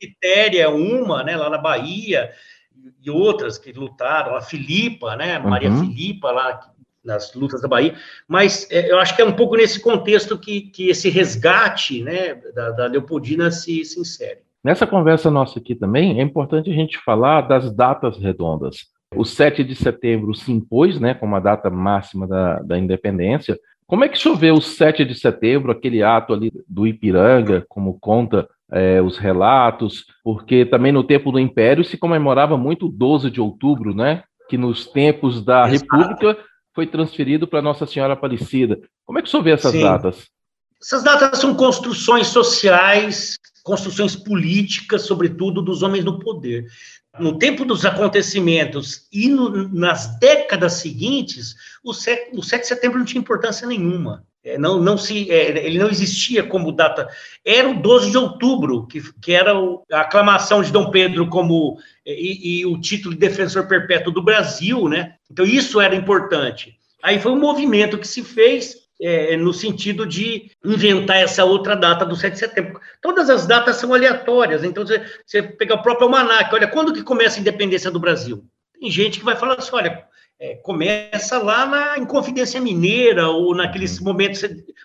Quitéria 0.01 0.63
é 0.63 0.69
uma, 0.69 1.23
né, 1.23 1.37
lá 1.37 1.49
na 1.49 1.59
Bahia, 1.59 2.33
e 3.03 3.11
outras 3.11 3.59
que 3.59 3.73
lutaram, 3.73 4.37
a 4.37 4.41
Filipa, 4.41 5.17
né, 5.17 5.39
Maria 5.39 5.71
uhum. 5.71 5.81
Filipa, 5.81 6.31
lá, 6.31 6.61
nas 7.05 7.35
lutas 7.35 7.61
da 7.61 7.69
Bahia, 7.69 7.95
mas 8.29 8.69
é, 8.71 8.91
eu 8.91 8.99
acho 8.99 9.15
que 9.17 9.23
é 9.23 9.25
um 9.25 9.33
pouco 9.33 9.57
nesse 9.57 9.81
contexto 9.81 10.39
que, 10.39 10.63
que 10.63 10.89
esse 10.89 11.09
resgate 11.09 12.03
né, 12.03 12.35
da, 12.55 12.71
da 12.71 12.87
Leopoldina 12.87 13.51
se, 13.51 13.85
se 13.85 14.01
insere. 14.01 14.41
Nessa 14.63 14.87
conversa 14.87 15.31
nossa 15.31 15.59
aqui 15.59 15.75
também, 15.75 16.21
é 16.21 16.23
importante 16.23 16.71
a 16.71 16.75
gente 16.75 16.97
falar 16.99 17.43
das 17.43 17.75
datas 17.75 18.17
redondas. 18.19 18.87
O 19.15 19.25
7 19.25 19.65
de 19.65 19.75
setembro 19.75 20.35
se 20.35 20.53
impôs 20.53 21.01
né, 21.01 21.15
como 21.15 21.35
a 21.35 21.41
data 21.41 21.69
máxima 21.69 22.27
da, 22.27 22.61
da 22.61 22.79
independência. 22.79 23.59
Como 23.87 24.05
é 24.05 24.09
que 24.09 24.17
choveu 24.17 24.55
o 24.55 24.63
7 24.63 25.05
de 25.05 25.15
setembro, 25.17 25.73
aquele 25.73 26.03
ato 26.03 26.33
ali 26.33 26.53
do 26.69 26.87
Ipiranga, 26.87 27.65
como 27.69 27.99
conta 27.99 28.49
é, 28.73 29.03
os 29.03 29.19
relatos, 29.19 30.07
porque 30.25 30.65
também 30.65 30.91
no 30.91 31.05
tempo 31.05 31.31
do 31.31 31.39
Império 31.39 31.85
se 31.85 31.99
comemorava 31.99 32.57
muito 32.57 32.87
o 32.87 32.89
12 32.89 33.31
de 33.31 33.41
outubro, 33.41 33.95
né? 33.95 34.25
Que 34.49 34.57
nos 34.57 34.87
tempos 34.87 35.45
da 35.45 35.69
Exato. 35.69 35.97
República 35.97 36.39
foi 36.75 36.87
transferido 36.87 37.47
para 37.47 37.61
Nossa 37.61 37.87
Senhora 37.87 38.15
Aparecida. 38.15 38.81
Como 39.05 39.19
é 39.19 39.23
que 39.23 39.29
o 39.29 39.31
senhor 39.31 39.43
vê 39.43 39.51
essas 39.51 39.73
Sim. 39.73 39.83
datas? 39.83 40.27
Essas 40.81 41.05
datas 41.05 41.39
são 41.39 41.55
construções 41.55 42.29
sociais, 42.29 43.37
construções 43.63 44.17
políticas, 44.17 45.03
sobretudo 45.03 45.63
dos 45.63 45.83
homens 45.83 46.05
no 46.05 46.19
poder. 46.19 46.67
No 47.21 47.39
tempo 47.39 47.65
dos 47.65 47.85
acontecimentos 47.85 49.07
e 49.13 49.29
no, 49.29 49.69
nas 49.69 50.19
décadas 50.19 50.75
seguintes, 50.75 51.55
o 51.85 51.93
7, 51.93 52.37
o 52.37 52.43
7 52.43 52.63
de 52.63 52.69
setembro 52.69 52.99
não 52.99 53.05
tinha 53.05 53.21
importância 53.21 53.67
nenhuma. 53.67 54.25
É, 54.45 54.59
não, 54.59 54.81
não 54.81 54.99
se, 54.99 55.31
é, 55.31 55.65
ele 55.65 55.79
não 55.79 55.89
existia 55.89 56.43
como 56.43 56.73
data. 56.73 57.09
Era 57.45 57.69
o 57.69 57.81
12 57.81 58.11
de 58.11 58.19
outubro, 58.19 58.87
que, 58.87 59.01
que 59.21 59.33
era 59.33 59.53
a 59.93 60.01
aclamação 60.01 60.63
de 60.63 60.73
Dom 60.73 60.91
Pedro 60.91 61.29
como 61.29 61.79
e, 62.05 62.61
e, 62.61 62.67
o 62.67 62.81
título 62.81 63.15
de 63.15 63.21
defensor 63.21 63.69
perpétuo 63.69 64.13
do 64.13 64.23
Brasil, 64.23 64.89
né? 64.89 65.15
Então 65.31 65.45
isso 65.45 65.81
era 65.81 65.95
importante. 65.95 66.77
Aí 67.03 67.21
foi 67.21 67.33
um 67.33 67.39
movimento 67.39 67.99
que 67.99 68.07
se 68.07 68.23
fez 68.23 68.83
é, 69.01 69.37
no 69.37 69.53
sentido 69.53 70.07
de 70.07 70.51
inventar 70.65 71.19
essa 71.19 71.45
outra 71.45 71.77
data 71.77 72.05
do 72.05 72.17
7 72.17 72.33
de 72.33 72.39
setembro. 72.39 72.81
Todas 73.01 73.31
as 73.31 73.47
datas 73.47 73.77
são 73.77 73.95
aleatórias, 73.95 74.63
então 74.65 74.87
você, 74.87 75.05
você 75.27 75.43
pega 75.43 75.75
o 75.75 75.83
próprio 75.83 76.07
almanac, 76.07 76.55
olha, 76.55 76.69
quando 76.69 76.93
que 76.93 77.03
começa 77.03 77.39
a 77.39 77.41
independência 77.41 77.91
do 77.91 78.01
Brasil? 78.01 78.45
Tem 78.79 78.91
gente 78.91 79.19
que 79.19 79.25
vai 79.25 79.37
falar 79.37 79.55
assim, 79.55 79.71
olha, 79.73 80.05
é, 80.43 80.57
começa 80.57 81.39
lá 81.39 81.65
na 81.65 81.99
Inconfidência 81.99 82.61
Mineira, 82.61 83.29
ou 83.29 83.55
naqueles 83.55 83.99
uhum. 83.99 84.07
momentos, 84.07 84.43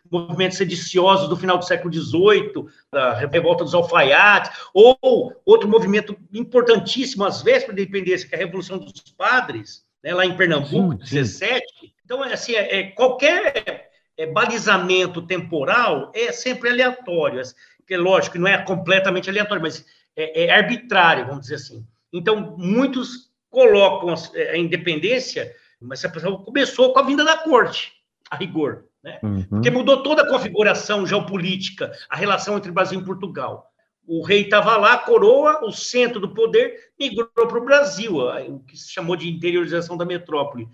movimentos 0.09 0.55
sediciosos 0.55 1.27
do 1.27 1.35
final 1.35 1.57
do 1.57 1.65
século 1.65 1.91
XVIII, 1.91 2.67
da 2.91 3.15
revolta 3.15 3.63
dos 3.63 3.73
alfaiates, 3.73 4.51
ou 4.71 5.33
outro 5.43 5.67
movimento 5.67 6.15
importantíssimo 6.31 7.25
às 7.25 7.41
vésperas 7.41 7.75
da 7.75 7.81
independência, 7.81 8.29
que 8.29 8.35
é 8.35 8.37
a 8.37 8.41
Revolução 8.41 8.77
dos 8.77 9.01
Padres, 9.17 9.83
né, 10.03 10.13
lá 10.13 10.27
em 10.27 10.37
Pernambuco, 10.37 11.03
sim, 11.03 11.05
sim. 11.07 11.15
17. 11.15 11.65
Então, 12.05 12.23
é 12.23 12.33
assim, 12.33 12.53
é, 12.53 12.79
é, 12.79 12.83
qualquer 12.91 13.89
é, 14.15 14.27
balizamento 14.27 15.23
temporal 15.23 16.11
é 16.13 16.31
sempre 16.31 16.69
aleatório, 16.69 17.41
que 17.87 17.95
é 17.95 17.97
lógico, 17.97 18.37
não 18.37 18.47
é 18.47 18.59
completamente 18.59 19.27
aleatório, 19.27 19.63
mas 19.63 19.83
é, 20.15 20.45
é 20.45 20.55
arbitrário, 20.55 21.25
vamos 21.25 21.41
dizer 21.41 21.55
assim. 21.55 21.83
Então, 22.13 22.55
muitos 22.59 23.26
colocam 23.49 24.13
a, 24.13 24.57
independência, 24.57 25.53
mas 25.81 25.99
essa 25.99 26.13
pessoa 26.13 26.43
começou 26.43 26.93
com 26.93 26.99
a 26.99 27.03
vinda 27.03 27.23
da 27.23 27.37
corte, 27.37 27.93
a 28.29 28.35
rigor, 28.35 28.85
né? 29.03 29.19
Uhum. 29.23 29.43
Porque 29.43 29.69
mudou 29.69 30.03
toda 30.03 30.23
a 30.23 30.29
configuração 30.29 31.05
geopolítica, 31.05 31.91
a 32.09 32.15
relação 32.15 32.57
entre 32.57 32.71
Brasil 32.71 32.99
e 32.99 33.05
Portugal. 33.05 33.71
O 34.07 34.23
rei 34.23 34.43
estava 34.43 34.77
lá, 34.77 34.93
a 34.93 34.97
coroa, 34.99 35.65
o 35.65 35.71
centro 35.71 36.19
do 36.19 36.33
poder, 36.33 36.91
migrou 36.97 37.27
para 37.27 37.57
o 37.57 37.65
Brasil, 37.65 38.17
o 38.17 38.59
que 38.59 38.77
se 38.77 38.91
chamou 38.91 39.17
de 39.17 39.29
interiorização 39.29 39.97
da 39.97 40.05
metrópole. 40.05 40.67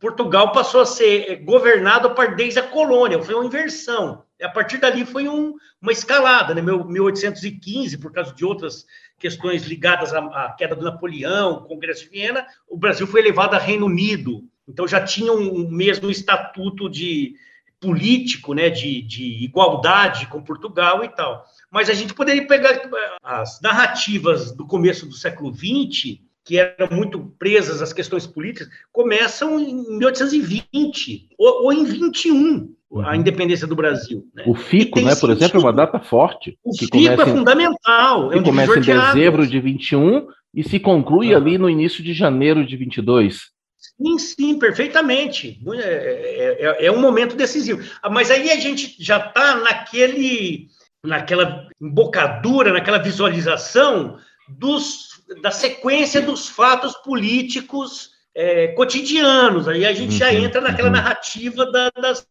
Portugal 0.00 0.52
passou 0.52 0.80
a 0.80 0.86
ser 0.86 1.36
governado 1.44 2.14
par 2.14 2.34
desde 2.36 2.58
a 2.58 2.68
colônia, 2.68 3.22
foi 3.22 3.34
uma 3.34 3.44
inversão. 3.44 4.24
A 4.40 4.48
partir 4.48 4.78
dali 4.78 5.04
foi 5.04 5.28
um, 5.28 5.54
uma 5.80 5.92
escalada, 5.92 6.54
né? 6.54 6.60
1815, 6.60 7.98
por 7.98 8.12
causa 8.12 8.34
de 8.34 8.44
outras 8.44 8.84
questões 9.22 9.62
ligadas 9.62 10.12
à, 10.12 10.52
queda 10.58 10.74
do 10.74 10.82
Napoleão, 10.82 11.62
Congresso 11.62 12.02
de 12.02 12.10
Viena, 12.10 12.44
o 12.68 12.76
Brasil 12.76 13.06
foi 13.06 13.20
elevado 13.20 13.54
a 13.54 13.58
Reino 13.58 13.86
Unido. 13.86 14.42
Então 14.68 14.86
já 14.86 15.00
tinha 15.00 15.32
um 15.32 15.70
mesmo 15.70 16.10
estatuto 16.10 16.90
de 16.90 17.36
político, 17.78 18.52
né, 18.52 18.68
de, 18.68 19.00
de 19.02 19.44
igualdade 19.44 20.26
com 20.26 20.42
Portugal 20.42 21.04
e 21.04 21.08
tal. 21.08 21.46
Mas 21.70 21.88
a 21.88 21.94
gente 21.94 22.14
poderia 22.14 22.44
pegar 22.48 22.82
as 23.22 23.60
narrativas 23.60 24.50
do 24.50 24.66
começo 24.66 25.06
do 25.06 25.14
século 25.14 25.54
XX, 25.54 26.18
que 26.44 26.58
eram 26.58 26.88
muito 26.90 27.20
presas 27.38 27.80
às 27.80 27.92
questões 27.92 28.26
políticas, 28.26 28.68
começam 28.90 29.60
em 29.60 29.98
1820 29.98 31.28
ou, 31.38 31.64
ou 31.64 31.72
em 31.72 31.84
21 31.84 32.74
a 33.00 33.08
uhum. 33.08 33.14
independência 33.14 33.66
do 33.66 33.74
Brasil. 33.74 34.24
Né? 34.34 34.44
O 34.46 34.54
FICO, 34.54 35.00
né, 35.00 35.14
por 35.14 35.30
exemplo, 35.30 35.60
é 35.60 35.64
uma 35.64 35.72
data 35.72 35.98
forte. 35.98 36.58
O 36.62 36.72
que 36.72 36.86
FICO 36.86 37.22
é 37.22 37.26
fundamental. 37.26 38.28
Que 38.28 38.36
é 38.36 38.40
um 38.40 38.42
começa 38.42 38.78
em 38.78 38.82
dezembro 38.82 39.46
de 39.46 39.60
21 39.60 40.26
e 40.54 40.62
se 40.62 40.78
conclui 40.78 41.32
ah. 41.32 41.38
ali 41.38 41.56
no 41.56 41.70
início 41.70 42.04
de 42.04 42.12
janeiro 42.12 42.66
de 42.66 42.76
22. 42.76 43.52
Sim, 43.96 44.18
sim, 44.18 44.58
perfeitamente. 44.58 45.58
É, 45.74 45.78
é, 45.78 46.84
é, 46.84 46.86
é 46.86 46.92
um 46.92 47.00
momento 47.00 47.36
decisivo. 47.36 47.82
Ah, 48.02 48.10
mas 48.10 48.30
aí 48.30 48.50
a 48.50 48.56
gente 48.56 48.96
já 48.98 49.18
está 49.18 49.56
naquele, 49.56 50.68
naquela 51.02 51.66
embocadura, 51.80 52.72
naquela 52.72 52.98
visualização 52.98 54.18
dos, 54.48 55.22
da 55.40 55.50
sequência 55.50 56.20
dos 56.20 56.48
fatos 56.48 56.94
políticos 56.96 58.10
é, 58.34 58.68
cotidianos. 58.68 59.66
Aí 59.66 59.86
a 59.86 59.92
gente 59.92 60.12
uhum, 60.12 60.18
já 60.18 60.34
entra 60.34 60.60
naquela 60.60 60.88
uhum. 60.88 60.94
narrativa 60.94 61.70
da, 61.70 61.90
das 61.90 62.26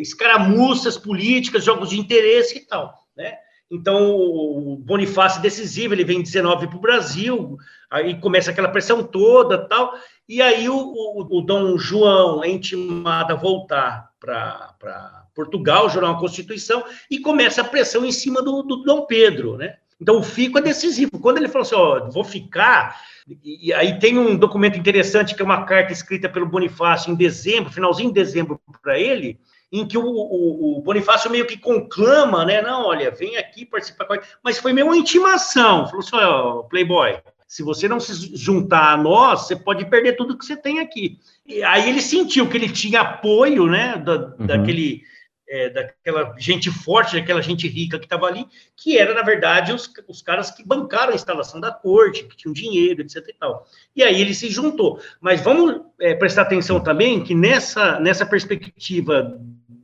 escaramuças 0.00 0.96
políticas, 0.96 1.64
jogos 1.64 1.90
de 1.90 1.98
interesse 1.98 2.58
e 2.58 2.60
tal, 2.60 2.94
né? 3.16 3.38
Então, 3.70 4.14
o 4.14 4.76
Bonifácio 4.76 5.40
é 5.40 5.42
decisivo, 5.42 5.92
ele 5.92 6.04
vem 6.04 6.22
19 6.22 6.68
para 6.68 6.76
o 6.76 6.80
Brasil, 6.80 7.56
aí 7.90 8.18
começa 8.20 8.52
aquela 8.52 8.68
pressão 8.68 9.02
toda 9.02 9.66
tal, 9.66 9.92
e 10.28 10.40
aí 10.40 10.68
o, 10.68 10.76
o, 10.76 11.38
o 11.38 11.40
Dom 11.40 11.76
João 11.76 12.44
é 12.44 12.48
intimado 12.48 13.32
a 13.32 13.36
voltar 13.36 14.10
para 14.20 15.26
Portugal, 15.34 15.90
jurar 15.90 16.10
uma 16.10 16.20
Constituição, 16.20 16.84
e 17.10 17.18
começa 17.18 17.60
a 17.60 17.64
pressão 17.64 18.04
em 18.04 18.12
cima 18.12 18.40
do, 18.40 18.62
do 18.62 18.84
Dom 18.84 19.04
Pedro, 19.04 19.56
né? 19.56 19.74
Então, 20.00 20.18
o 20.18 20.22
fico 20.22 20.58
é 20.58 20.62
decisivo. 20.62 21.18
Quando 21.20 21.38
ele 21.38 21.48
falou 21.48 21.62
assim, 21.62 21.74
ó, 21.74 22.10
vou 22.10 22.22
ficar, 22.22 23.00
e, 23.26 23.68
e 23.68 23.72
aí 23.72 23.98
tem 23.98 24.18
um 24.18 24.36
documento 24.36 24.78
interessante, 24.78 25.34
que 25.34 25.42
é 25.42 25.44
uma 25.44 25.64
carta 25.64 25.92
escrita 25.92 26.28
pelo 26.28 26.46
Bonifácio 26.46 27.10
em 27.10 27.16
dezembro, 27.16 27.72
finalzinho 27.72 28.10
de 28.10 28.14
dezembro 28.14 28.60
para 28.82 28.98
ele, 28.98 29.40
em 29.72 29.86
que 29.86 29.98
o, 29.98 30.04
o, 30.04 30.78
o, 30.78 30.82
Bonifácio 30.82 31.30
meio 31.30 31.46
que 31.46 31.58
conclama, 31.58 32.44
né? 32.44 32.62
Não, 32.62 32.86
olha, 32.86 33.10
vem 33.10 33.36
aqui 33.36 33.64
participar. 33.64 34.06
Mas 34.42 34.58
foi 34.58 34.72
meio 34.72 34.86
uma 34.86 34.96
intimação. 34.96 35.86
Falou 35.86 36.00
assim: 36.00 36.16
ó, 36.16 36.62
Playboy, 36.62 37.18
se 37.46 37.62
você 37.62 37.88
não 37.88 38.00
se 38.00 38.36
juntar 38.36 38.92
a 38.92 38.96
nós, 38.96 39.42
você 39.46 39.56
pode 39.56 39.84
perder 39.86 40.16
tudo 40.16 40.36
que 40.36 40.44
você 40.44 40.56
tem 40.56 40.80
aqui. 40.80 41.18
E 41.46 41.62
aí 41.62 41.88
ele 41.88 42.00
sentiu 42.00 42.48
que 42.48 42.56
ele 42.56 42.68
tinha 42.68 43.00
apoio, 43.00 43.66
né? 43.66 43.96
Da, 43.96 44.14
uhum. 44.14 44.46
Daquele. 44.46 45.02
É, 45.48 45.70
daquela 45.70 46.34
gente 46.38 46.70
forte, 46.72 47.14
daquela 47.14 47.40
gente 47.40 47.68
rica 47.68 48.00
que 48.00 48.06
estava 48.06 48.26
ali, 48.26 48.46
que 48.76 48.98
era, 48.98 49.14
na 49.14 49.22
verdade, 49.22 49.72
os, 49.72 49.88
os 50.08 50.20
caras 50.20 50.50
que 50.50 50.66
bancaram 50.66 51.12
a 51.12 51.14
instalação 51.14 51.60
da 51.60 51.70
corte, 51.70 52.24
que 52.24 52.36
tinham 52.36 52.52
dinheiro, 52.52 53.02
etc. 53.02 53.24
E, 53.28 53.32
tal. 53.32 53.64
e 53.94 54.02
aí 54.02 54.20
ele 54.20 54.34
se 54.34 54.50
juntou. 54.50 55.00
Mas 55.20 55.40
vamos 55.40 55.82
é, 56.00 56.14
prestar 56.14 56.42
atenção 56.42 56.80
também 56.80 57.22
que 57.22 57.32
nessa, 57.34 58.00
nessa 58.00 58.26
perspectiva 58.26 59.38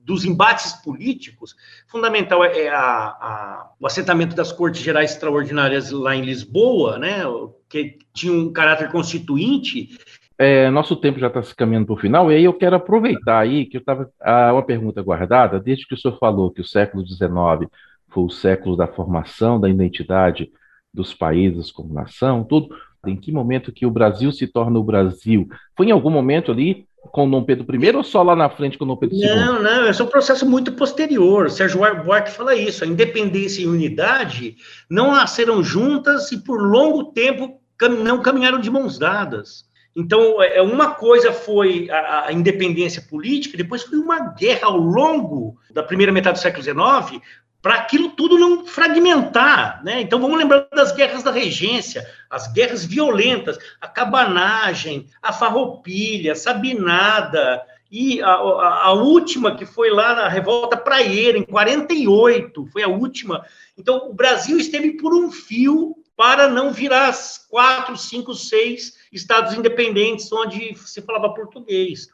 dos 0.04 0.24
embates 0.24 0.72
políticos, 0.72 1.54
fundamental 1.86 2.44
é, 2.44 2.62
é 2.62 2.68
a, 2.68 2.82
a, 2.82 3.70
o 3.78 3.86
assentamento 3.86 4.34
das 4.34 4.52
Cortes 4.52 4.82
Gerais 4.82 5.12
Extraordinárias 5.12 5.90
lá 5.90 6.14
em 6.14 6.22
Lisboa, 6.22 6.98
né, 6.98 7.22
que 7.68 7.98
tinha 8.12 8.32
um 8.32 8.52
caráter 8.52 8.90
constituinte. 8.90 9.98
É, 10.42 10.68
nosso 10.70 10.96
tempo 10.96 11.20
já 11.20 11.28
está 11.28 11.40
se 11.40 11.54
caminhando 11.54 11.86
para 11.86 11.94
o 11.94 11.98
final, 11.98 12.32
e 12.32 12.34
aí 12.34 12.42
eu 12.42 12.52
quero 12.52 12.74
aproveitar 12.74 13.38
aí 13.38 13.64
que 13.64 13.76
eu 13.76 13.80
estava 13.80 14.10
ah, 14.20 14.52
uma 14.52 14.64
pergunta 14.64 15.00
guardada, 15.00 15.60
desde 15.60 15.86
que 15.86 15.94
o 15.94 15.96
senhor 15.96 16.18
falou 16.18 16.50
que 16.50 16.60
o 16.60 16.64
século 16.64 17.06
XIX 17.06 17.70
foi 18.08 18.24
o 18.24 18.28
século 18.28 18.76
da 18.76 18.88
formação 18.88 19.60
da 19.60 19.68
identidade 19.68 20.50
dos 20.92 21.14
países 21.14 21.70
como 21.70 21.94
nação, 21.94 22.42
tudo. 22.42 22.74
Em 23.06 23.16
que 23.16 23.30
momento 23.30 23.72
que 23.72 23.86
o 23.86 23.90
Brasil 23.90 24.32
se 24.32 24.48
torna 24.48 24.80
o 24.80 24.84
Brasil? 24.84 25.48
Foi 25.76 25.86
em 25.86 25.92
algum 25.92 26.10
momento 26.10 26.50
ali 26.50 26.86
com 27.12 27.30
Dom 27.30 27.44
Pedro 27.44 27.64
I 27.74 27.96
ou 27.96 28.02
só 28.02 28.22
lá 28.22 28.34
na 28.34 28.48
frente 28.48 28.76
com 28.76 28.86
Dom 28.86 28.96
Pedro 28.96 29.16
II? 29.16 29.28
Não, 29.28 29.62
não, 29.62 29.86
é 29.86 29.90
um 29.90 30.06
processo 30.06 30.44
muito 30.44 30.72
posterior. 30.72 31.50
Sérgio 31.50 31.80
Buarque 32.04 32.32
fala 32.32 32.54
isso. 32.56 32.82
A 32.82 32.86
independência 32.86 33.62
e 33.62 33.66
unidade 33.66 34.56
não 34.90 35.12
nasceram 35.12 35.62
juntas 35.62 36.32
e 36.32 36.38
por 36.42 36.60
longo 36.60 37.12
tempo 37.12 37.60
não 38.04 38.20
caminharam 38.20 38.60
de 38.60 38.70
mãos 38.70 38.98
dadas. 38.98 39.70
Então, 39.94 40.42
é, 40.42 40.56
é 40.56 40.62
uma 40.62 40.94
coisa 40.94 41.32
foi 41.32 41.90
a, 41.90 42.26
a, 42.26 42.32
independência 42.32 43.02
política, 43.02 43.56
depois 43.56 43.82
foi 43.82 43.98
uma 43.98 44.32
guerra 44.34 44.68
ao 44.68 44.76
longo 44.76 45.58
da 45.70 45.82
primeira 45.82 46.12
metade 46.12 46.38
do 46.38 46.42
século 46.42 46.62
XIX 46.62 47.22
para 47.60 47.74
aquilo 47.74 48.10
tudo 48.10 48.38
não 48.38 48.66
fragmentar, 48.66 49.80
né? 49.84 50.00
Então 50.00 50.20
vamos 50.20 50.36
lembrar 50.36 50.66
das 50.74 50.90
guerras 50.90 51.22
da 51.22 51.30
regência, 51.30 52.04
as 52.28 52.52
guerras 52.52 52.84
violentas, 52.84 53.56
a 53.80 53.86
cabanagem, 53.86 55.06
a 55.22 55.32
farroupilha, 55.32 56.32
a 56.32 56.36
sabinada 56.36 57.62
e 57.88 58.20
a, 58.20 58.32
a, 58.32 58.86
a 58.86 58.92
última 58.94 59.54
que 59.54 59.64
foi 59.64 59.90
lá 59.90 60.14
na 60.14 60.28
revolta 60.28 60.76
praieira 60.76 61.38
em 61.38 61.44
48, 61.44 62.66
foi 62.72 62.82
a 62.82 62.88
última. 62.88 63.44
Então 63.78 64.08
o 64.08 64.14
Brasil 64.14 64.58
esteve 64.58 64.96
por 64.96 65.14
um 65.14 65.30
fio 65.30 65.94
para 66.22 66.48
não 66.48 66.72
virar 66.72 67.12
quatro, 67.50 67.96
cinco, 67.96 68.32
seis 68.32 68.92
estados 69.12 69.54
independentes 69.54 70.30
onde 70.32 70.72
se 70.76 71.02
falava 71.02 71.34
português. 71.34 72.06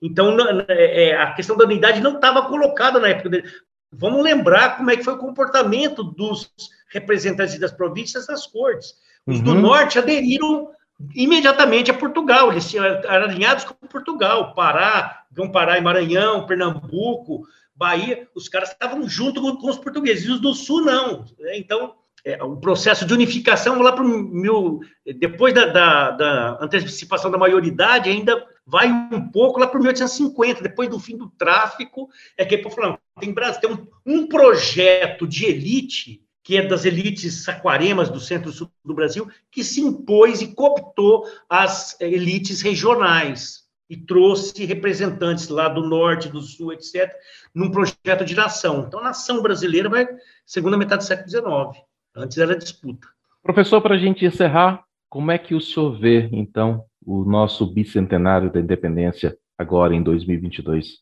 Então, 0.00 0.36
é, 0.68 1.08
é, 1.08 1.20
a 1.20 1.32
questão 1.32 1.56
da 1.56 1.64
unidade 1.64 2.00
não 2.00 2.14
estava 2.14 2.42
colocada 2.42 3.00
na 3.00 3.08
época 3.08 3.28
dele. 3.28 3.50
Vamos 3.90 4.22
lembrar 4.22 4.76
como 4.76 4.88
é 4.92 4.96
que 4.96 5.02
foi 5.02 5.14
o 5.14 5.18
comportamento 5.18 6.04
dos 6.04 6.48
representantes 6.92 7.58
das 7.58 7.72
províncias 7.72 8.28
nas 8.28 8.46
cortes. 8.46 8.94
Os 9.26 9.38
uhum. 9.38 9.44
do 9.44 9.54
norte 9.54 9.98
aderiram 9.98 10.70
imediatamente 11.12 11.90
a 11.90 11.94
Portugal, 11.94 12.52
eles 12.52 12.72
eram 12.72 13.24
alinhados 13.24 13.64
com 13.64 13.74
Portugal, 13.88 14.54
Pará, 14.54 15.24
Grão 15.32 15.50
Pará 15.50 15.76
e 15.76 15.80
Maranhão, 15.80 16.46
Pernambuco, 16.46 17.44
Bahia, 17.74 18.28
os 18.32 18.48
caras 18.48 18.70
estavam 18.70 19.08
junto 19.08 19.42
com, 19.42 19.56
com, 19.56 19.70
os 19.70 19.76
portugueses, 19.76 20.24
e 20.24 20.30
os 20.30 20.40
do 20.40 20.54
sul 20.54 20.82
não. 20.82 21.24
Né? 21.40 21.58
Então, 21.58 21.96
é, 22.26 22.42
o 22.42 22.56
processo 22.56 23.06
de 23.06 23.14
unificação 23.14 23.80
lá 23.80 23.92
para 23.92 24.02
mil, 24.02 24.80
depois 25.20 25.54
da, 25.54 25.66
da, 25.66 26.10
da 26.10 26.58
antecipação 26.60 27.30
da 27.30 27.38
maioridade, 27.38 28.10
ainda 28.10 28.44
vai 28.66 28.88
um 28.88 29.30
pouco 29.30 29.60
lá 29.60 29.68
para 29.68 29.78
1850, 29.78 30.60
depois 30.60 30.88
do 30.88 30.98
fim 30.98 31.16
do 31.16 31.30
tráfico, 31.30 32.08
é 32.36 32.44
que 32.44 32.56
é 32.56 32.68
falando, 32.68 32.98
tem, 33.20 33.32
tem 33.32 33.70
um, 33.70 33.86
um 34.04 34.26
projeto 34.26 35.24
de 35.24 35.44
elite 35.46 36.20
que 36.42 36.56
é 36.56 36.66
das 36.66 36.84
elites 36.84 37.44
saquaremas 37.44 38.08
do 38.08 38.20
centro-sul 38.20 38.70
do 38.84 38.94
Brasil, 38.94 39.28
que 39.50 39.64
se 39.64 39.80
impôs 39.80 40.40
e 40.40 40.54
cooptou 40.54 41.28
as 41.48 42.00
elites 42.00 42.60
regionais. 42.60 43.64
e 43.88 43.96
trouxe 43.96 44.64
representantes 44.64 45.48
lá 45.48 45.68
do 45.68 45.80
norte, 45.80 46.28
do 46.28 46.40
sul, 46.40 46.72
etc., 46.72 47.08
num 47.54 47.70
projeto 47.70 48.24
de 48.24 48.34
nação. 48.34 48.84
Então, 48.86 48.98
a 48.98 49.04
nação 49.04 49.40
brasileira 49.40 49.88
vai 49.88 50.08
segunda 50.44 50.76
metade 50.76 51.04
do 51.04 51.06
século 51.06 51.28
XIX. 51.28 51.86
Antes 52.16 52.38
era 52.38 52.56
disputa. 52.56 53.06
Professor, 53.42 53.80
para 53.80 53.94
a 53.94 53.98
gente 53.98 54.24
encerrar, 54.24 54.84
como 55.08 55.30
é 55.30 55.38
que 55.38 55.54
o 55.54 55.60
senhor 55.60 55.98
vê, 55.98 56.28
então, 56.32 56.84
o 57.04 57.24
nosso 57.24 57.66
bicentenário 57.66 58.50
da 58.50 58.58
independência 58.58 59.36
agora 59.58 59.94
em 59.94 60.02
2022? 60.02 60.98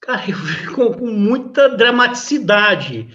Cara, 0.00 0.30
eu 0.30 0.36
vejo 0.36 0.74
com, 0.74 1.06
muita 1.06 1.68
dramaticidade. 1.70 3.08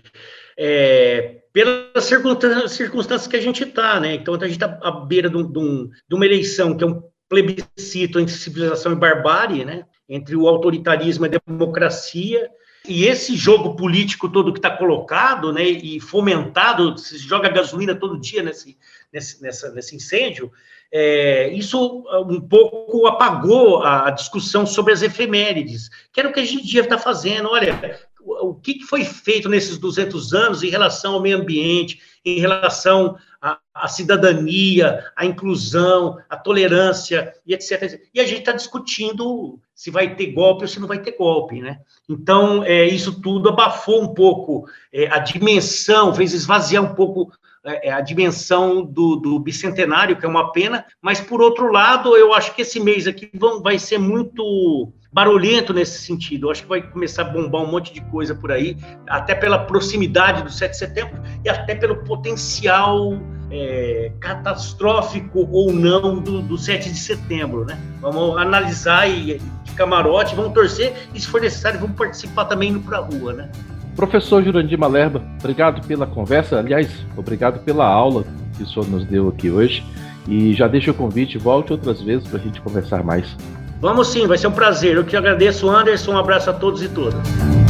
É, 0.57 1.43
pelas 1.53 2.03
circunstâncias 2.03 3.27
que 3.27 3.37
a 3.37 3.41
gente 3.41 3.63
está, 3.63 3.99
né? 3.99 4.15
Então, 4.15 4.33
a 4.33 4.39
gente 4.39 4.53
está 4.53 4.79
à 4.81 4.91
beira 4.91 5.29
de, 5.29 5.37
um, 5.37 5.49
de, 5.51 6.15
uma 6.15 6.25
eleição 6.25 6.75
que 6.75 6.83
é 6.83 6.87
um 6.87 7.01
plebiscito 7.29 8.19
entre 8.19 8.33
civilização 8.33 8.91
e 8.91 8.95
barbárie, 8.95 9.63
né? 9.63 9.85
Entre 10.09 10.35
o 10.35 10.47
autoritarismo 10.47 11.25
e 11.25 11.29
a 11.29 11.39
democracia. 11.39 12.49
E 12.87 13.05
esse 13.05 13.35
jogo 13.35 13.75
político 13.75 14.27
todo 14.27 14.51
que 14.51 14.59
está 14.59 14.69
colocado, 14.69 15.53
né, 15.53 15.63
e 15.63 16.01
fomentado, 16.01 16.97
se 16.97 17.17
joga 17.17 17.47
gasolina 17.47 17.95
todo 17.95 18.19
dia 18.19 18.43
nesse, 18.43 18.77
nesse, 19.11 19.41
nessa, 19.41 19.71
nesse 19.71 19.95
incêndio, 19.95 20.51
é, 20.91 21.51
isso 21.53 22.05
um 22.27 22.41
pouco 22.41 23.07
apagou 23.07 23.83
a 23.83 24.11
discussão 24.11 24.65
sobre 24.65 24.93
as 24.93 25.01
efemérides, 25.01 25.89
que 26.11 26.19
era 26.19 26.29
o 26.29 26.33
que 26.33 26.39
a 26.39 26.45
gente 26.45 26.77
estar 26.77 26.99
fazendo. 26.99 27.49
Olha, 27.49 27.99
o 28.19 28.53
que 28.53 28.83
foi 28.83 29.03
feito 29.03 29.49
nesses 29.49 29.77
200 29.77 30.33
anos 30.33 30.61
em 30.61 30.69
relação 30.69 31.15
ao 31.15 31.21
meio 31.21 31.37
ambiente, 31.37 31.99
em 32.23 32.39
relação 32.39 33.17
à 33.41 33.87
cidadania, 33.87 35.03
à 35.15 35.25
inclusão, 35.25 36.17
à 36.29 36.37
tolerância 36.37 37.33
e 37.45 37.53
etc. 37.53 37.99
E 38.13 38.19
a 38.19 38.25
gente 38.25 38.39
está 38.39 38.51
discutindo 38.51 39.59
se 39.75 39.89
vai 39.89 40.15
ter 40.15 40.27
golpe 40.27 40.63
ou 40.63 40.67
se 40.67 40.79
não 40.79 40.87
vai 40.87 40.99
ter 40.99 41.17
golpe, 41.17 41.61
né? 41.61 41.79
Então, 42.07 42.63
é, 42.63 42.85
isso 42.85 43.21
tudo 43.21 43.49
abafou 43.49 44.03
um 44.03 44.13
pouco 44.13 44.65
é, 44.91 45.07
a 45.07 45.19
dimensão, 45.19 46.13
fez 46.13 46.33
esvaziar 46.33 46.83
um 46.83 46.93
pouco 46.93 47.31
é, 47.65 47.87
é, 47.87 47.91
a 47.91 48.01
dimensão 48.01 48.83
do, 48.83 49.15
do, 49.15 49.39
bicentenário, 49.39 50.17
que 50.17 50.25
é 50.25 50.29
uma 50.29 50.51
pena, 50.51 50.85
mas, 51.01 51.21
por 51.21 51.41
outro 51.41 51.71
lado, 51.71 52.15
eu 52.15 52.33
acho 52.33 52.53
que 52.53 52.61
esse 52.61 52.79
mês 52.79 53.07
aqui 53.07 53.29
vão, 53.33 53.61
vai 53.61 53.79
ser 53.79 53.97
muito 53.97 54.91
barulhento 55.13 55.73
nesse 55.73 56.01
sentido. 56.01 56.47
Eu 56.47 56.51
acho 56.51 56.63
que 56.63 56.69
vai 56.69 56.81
começar 56.81 57.21
a 57.21 57.25
bombar 57.25 57.61
um 57.61 57.71
monte 57.71 57.93
de 57.93 58.01
coisa 58.01 58.35
por 58.35 58.51
aí, 58.51 58.75
até 59.07 59.33
pela 59.33 59.59
proximidade 59.59 60.43
do 60.43 60.51
7 60.51 60.71
de 60.71 60.77
setembro 60.77 61.21
e 61.45 61.49
até 61.49 61.73
pelo 61.73 62.03
potencial 62.03 63.13
é, 63.53 64.11
catastrófico 64.19 65.47
ou 65.51 65.71
não 65.71 66.19
do, 66.19 66.41
do 66.41 66.57
7 66.57 66.91
de 66.91 66.97
setembro, 66.97 67.63
né? 67.65 67.77
Vamos 68.01 68.35
analisar 68.37 69.07
e 69.07 69.39
de 69.63 69.71
camarote, 69.73 70.33
vamos 70.33 70.53
torcer 70.53 70.93
e, 71.13 71.19
se 71.19 71.27
for 71.27 71.39
necessário, 71.39 71.79
vamos 71.79 71.95
participar 71.95 72.45
também 72.45 72.71
indo 72.71 72.79
para 72.79 72.97
a 72.97 73.01
rua, 73.01 73.31
né? 73.31 73.49
Professor 73.95 74.43
Jurandir 74.43 74.77
Malerba, 74.79 75.23
obrigado 75.39 75.85
pela 75.85 76.07
conversa. 76.07 76.57
Aliás, 76.57 77.05
obrigado 77.15 77.59
pela 77.63 77.85
aula 77.85 78.25
que 78.57 78.63
o 78.63 78.67
senhor 78.67 78.89
nos 78.89 79.05
deu 79.05 79.29
aqui 79.29 79.51
hoje. 79.51 79.85
E 80.27 80.53
já 80.53 80.67
deixo 80.67 80.89
o 80.89 80.93
convite, 80.93 81.37
volte 81.37 81.73
outras 81.73 82.01
vezes 82.01 82.27
para 82.27 82.39
a 82.39 82.41
gente 82.41 82.59
conversar 82.59 83.03
mais. 83.03 83.37
Vamos 83.79 84.07
sim, 84.07 84.25
vai 84.25 84.37
ser 84.37 84.47
um 84.47 84.51
prazer. 84.51 84.95
Eu 84.95 85.03
que 85.03 85.15
agradeço, 85.15 85.69
Anderson. 85.69 86.13
Um 86.13 86.17
abraço 86.17 86.49
a 86.49 86.53
todos 86.53 86.81
e 86.81 86.87
todas. 86.87 87.62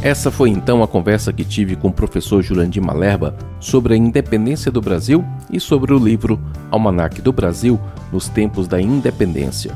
Essa 0.00 0.30
foi 0.30 0.50
então 0.50 0.80
a 0.80 0.86
conversa 0.86 1.32
que 1.32 1.44
tive 1.44 1.74
com 1.74 1.88
o 1.88 1.92
professor 1.92 2.40
Jurandir 2.40 2.80
Malerba 2.80 3.36
sobre 3.58 3.94
a 3.94 3.96
independência 3.96 4.70
do 4.70 4.80
Brasil 4.80 5.24
e 5.52 5.58
sobre 5.58 5.92
o 5.92 5.98
livro 5.98 6.38
Almanac 6.70 7.20
do 7.20 7.32
Brasil 7.32 7.80
nos 8.12 8.28
tempos 8.28 8.68
da 8.68 8.80
independência. 8.80 9.74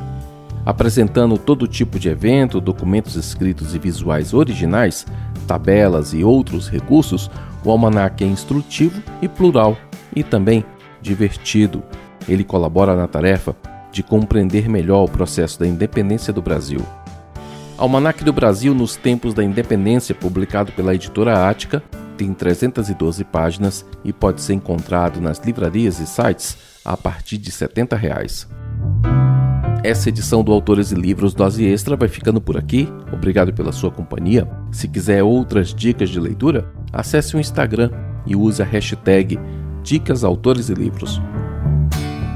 Apresentando 0.64 1.37
todo 1.37 1.66
tipo 1.66 1.98
de 1.98 2.08
evento, 2.08 2.61
documentos 2.61 3.16
escritos 3.16 3.74
e 3.74 3.80
visuais 3.80 4.32
originais, 4.32 5.04
tabelas 5.44 6.14
e 6.14 6.22
outros 6.22 6.68
recursos, 6.68 7.28
o 7.64 7.70
almanac 7.72 8.22
é 8.22 8.26
instrutivo 8.26 9.02
e 9.20 9.26
plural 9.26 9.76
e 10.14 10.22
também 10.22 10.64
divertido. 11.00 11.82
Ele 12.28 12.44
colabora 12.44 12.94
na 12.94 13.08
tarefa 13.08 13.56
de 13.90 14.04
compreender 14.04 14.68
melhor 14.68 15.02
o 15.02 15.08
processo 15.08 15.58
da 15.58 15.66
independência 15.66 16.32
do 16.32 16.40
Brasil. 16.40 16.80
Almanac 17.82 18.22
do 18.22 18.32
Brasil 18.32 18.72
nos 18.72 18.94
Tempos 18.94 19.34
da 19.34 19.42
Independência, 19.42 20.14
publicado 20.14 20.70
pela 20.70 20.94
editora 20.94 21.48
Ática, 21.48 21.82
tem 22.16 22.32
312 22.32 23.24
páginas 23.24 23.84
e 24.04 24.12
pode 24.12 24.40
ser 24.40 24.54
encontrado 24.54 25.20
nas 25.20 25.40
livrarias 25.40 25.98
e 25.98 26.06
sites 26.06 26.56
a 26.84 26.96
partir 26.96 27.38
de 27.38 27.50
70 27.50 27.96
reais. 27.96 28.48
Essa 29.82 30.10
edição 30.10 30.44
do 30.44 30.52
Autores 30.52 30.92
e 30.92 30.94
Livros 30.94 31.34
Dose 31.34 31.64
Extra 31.64 31.96
vai 31.96 32.06
ficando 32.06 32.40
por 32.40 32.56
aqui. 32.56 32.88
Obrigado 33.12 33.52
pela 33.52 33.72
sua 33.72 33.90
companhia. 33.90 34.48
Se 34.70 34.86
quiser 34.86 35.24
outras 35.24 35.74
dicas 35.74 36.08
de 36.08 36.20
leitura, 36.20 36.72
acesse 36.92 37.34
o 37.34 37.40
Instagram 37.40 37.90
e 38.24 38.36
use 38.36 38.62
a 38.62 38.64
hashtag 38.64 39.40
Dicas 39.82 40.22
Autores 40.22 40.68
e 40.68 40.74
Livros. 40.74 41.20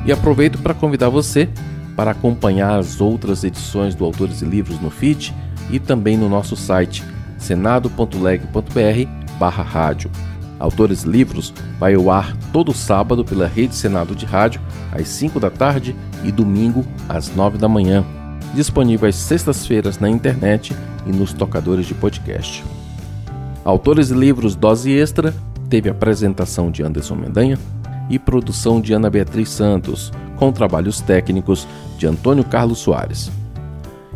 E 0.04 0.10
aproveito 0.10 0.58
para 0.58 0.74
convidar 0.74 1.08
você 1.08 1.48
para 1.96 2.10
acompanhar 2.10 2.78
as 2.78 3.00
outras 3.00 3.42
edições 3.42 3.94
do 3.94 4.04
Autores 4.04 4.42
e 4.42 4.44
Livros 4.44 4.78
no 4.80 4.90
feed 4.90 5.34
e 5.70 5.80
também 5.80 6.16
no 6.16 6.28
nosso 6.28 6.54
site 6.54 7.02
senado.leg.br/rádio. 7.38 10.10
Autores 10.58 11.04
e 11.04 11.08
Livros 11.08 11.52
vai 11.78 11.94
ao 11.94 12.10
ar 12.10 12.36
todo 12.52 12.72
sábado 12.72 13.24
pela 13.24 13.46
Rede 13.46 13.74
Senado 13.74 14.14
de 14.14 14.26
Rádio 14.26 14.60
às 14.92 15.08
5 15.08 15.40
da 15.40 15.50
tarde 15.50 15.96
e 16.24 16.30
domingo 16.30 16.84
às 17.08 17.34
9 17.34 17.58
da 17.58 17.68
manhã. 17.68 18.04
Disponível 18.54 19.08
às 19.08 19.16
sextas-feiras 19.16 19.98
na 19.98 20.08
internet 20.08 20.72
e 21.06 21.12
nos 21.12 21.32
tocadores 21.32 21.86
de 21.86 21.94
podcast. 21.94 22.64
Autores 23.64 24.10
e 24.10 24.14
Livros 24.14 24.54
Dose 24.54 24.92
Extra 24.92 25.34
teve 25.68 25.90
apresentação 25.90 26.70
de 26.70 26.82
Anderson 26.82 27.16
Mendanha, 27.16 27.58
e 28.08 28.18
produção 28.18 28.80
de 28.80 28.92
Ana 28.92 29.10
Beatriz 29.10 29.50
Santos, 29.50 30.12
com 30.36 30.52
trabalhos 30.52 31.00
técnicos 31.00 31.66
de 31.98 32.06
Antônio 32.06 32.44
Carlos 32.44 32.78
Soares. 32.78 33.30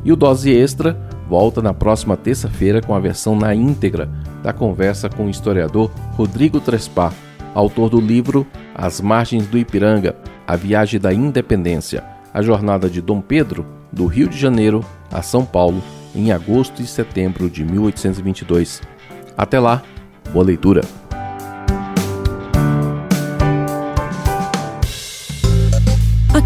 E 0.05 0.13
o 0.13 0.17
Dose 0.17 0.51
Extra 0.51 0.99
volta 1.29 1.61
na 1.61 1.75
próxima 1.75 2.17
terça-feira 2.17 2.81
com 2.81 2.95
a 2.95 3.01
versão 3.01 3.37
na 3.37 3.55
íntegra 3.55 4.09
da 4.43 4.53
conversa 4.53 5.09
com 5.09 5.27
o 5.27 5.31
historiador 5.31 5.91
Rodrigo 6.13 6.61
Trespá, 6.61 7.13
autor 7.55 7.91
do 7.91 8.01
livro 8.01 8.47
As 8.75 9.01
Margens 9.01 9.47
do 9.47 9.59
Ipiranga 9.59 10.17
A 10.47 10.57
Viagem 10.57 10.99
da 10.99 11.13
Independência 11.13 12.03
a 12.33 12.43
jornada 12.43 12.89
de 12.89 13.01
Dom 13.01 13.21
Pedro, 13.21 13.67
do 13.93 14.07
Rio 14.07 14.29
de 14.29 14.39
Janeiro 14.39 14.85
a 15.11 15.23
São 15.23 15.45
Paulo, 15.45 15.83
em 16.15 16.33
agosto 16.33 16.81
e 16.83 16.87
setembro 16.87 17.51
de 17.51 17.65
1822. 17.65 18.81
Até 19.37 19.59
lá, 19.59 19.83
boa 20.33 20.45
leitura! 20.45 21.00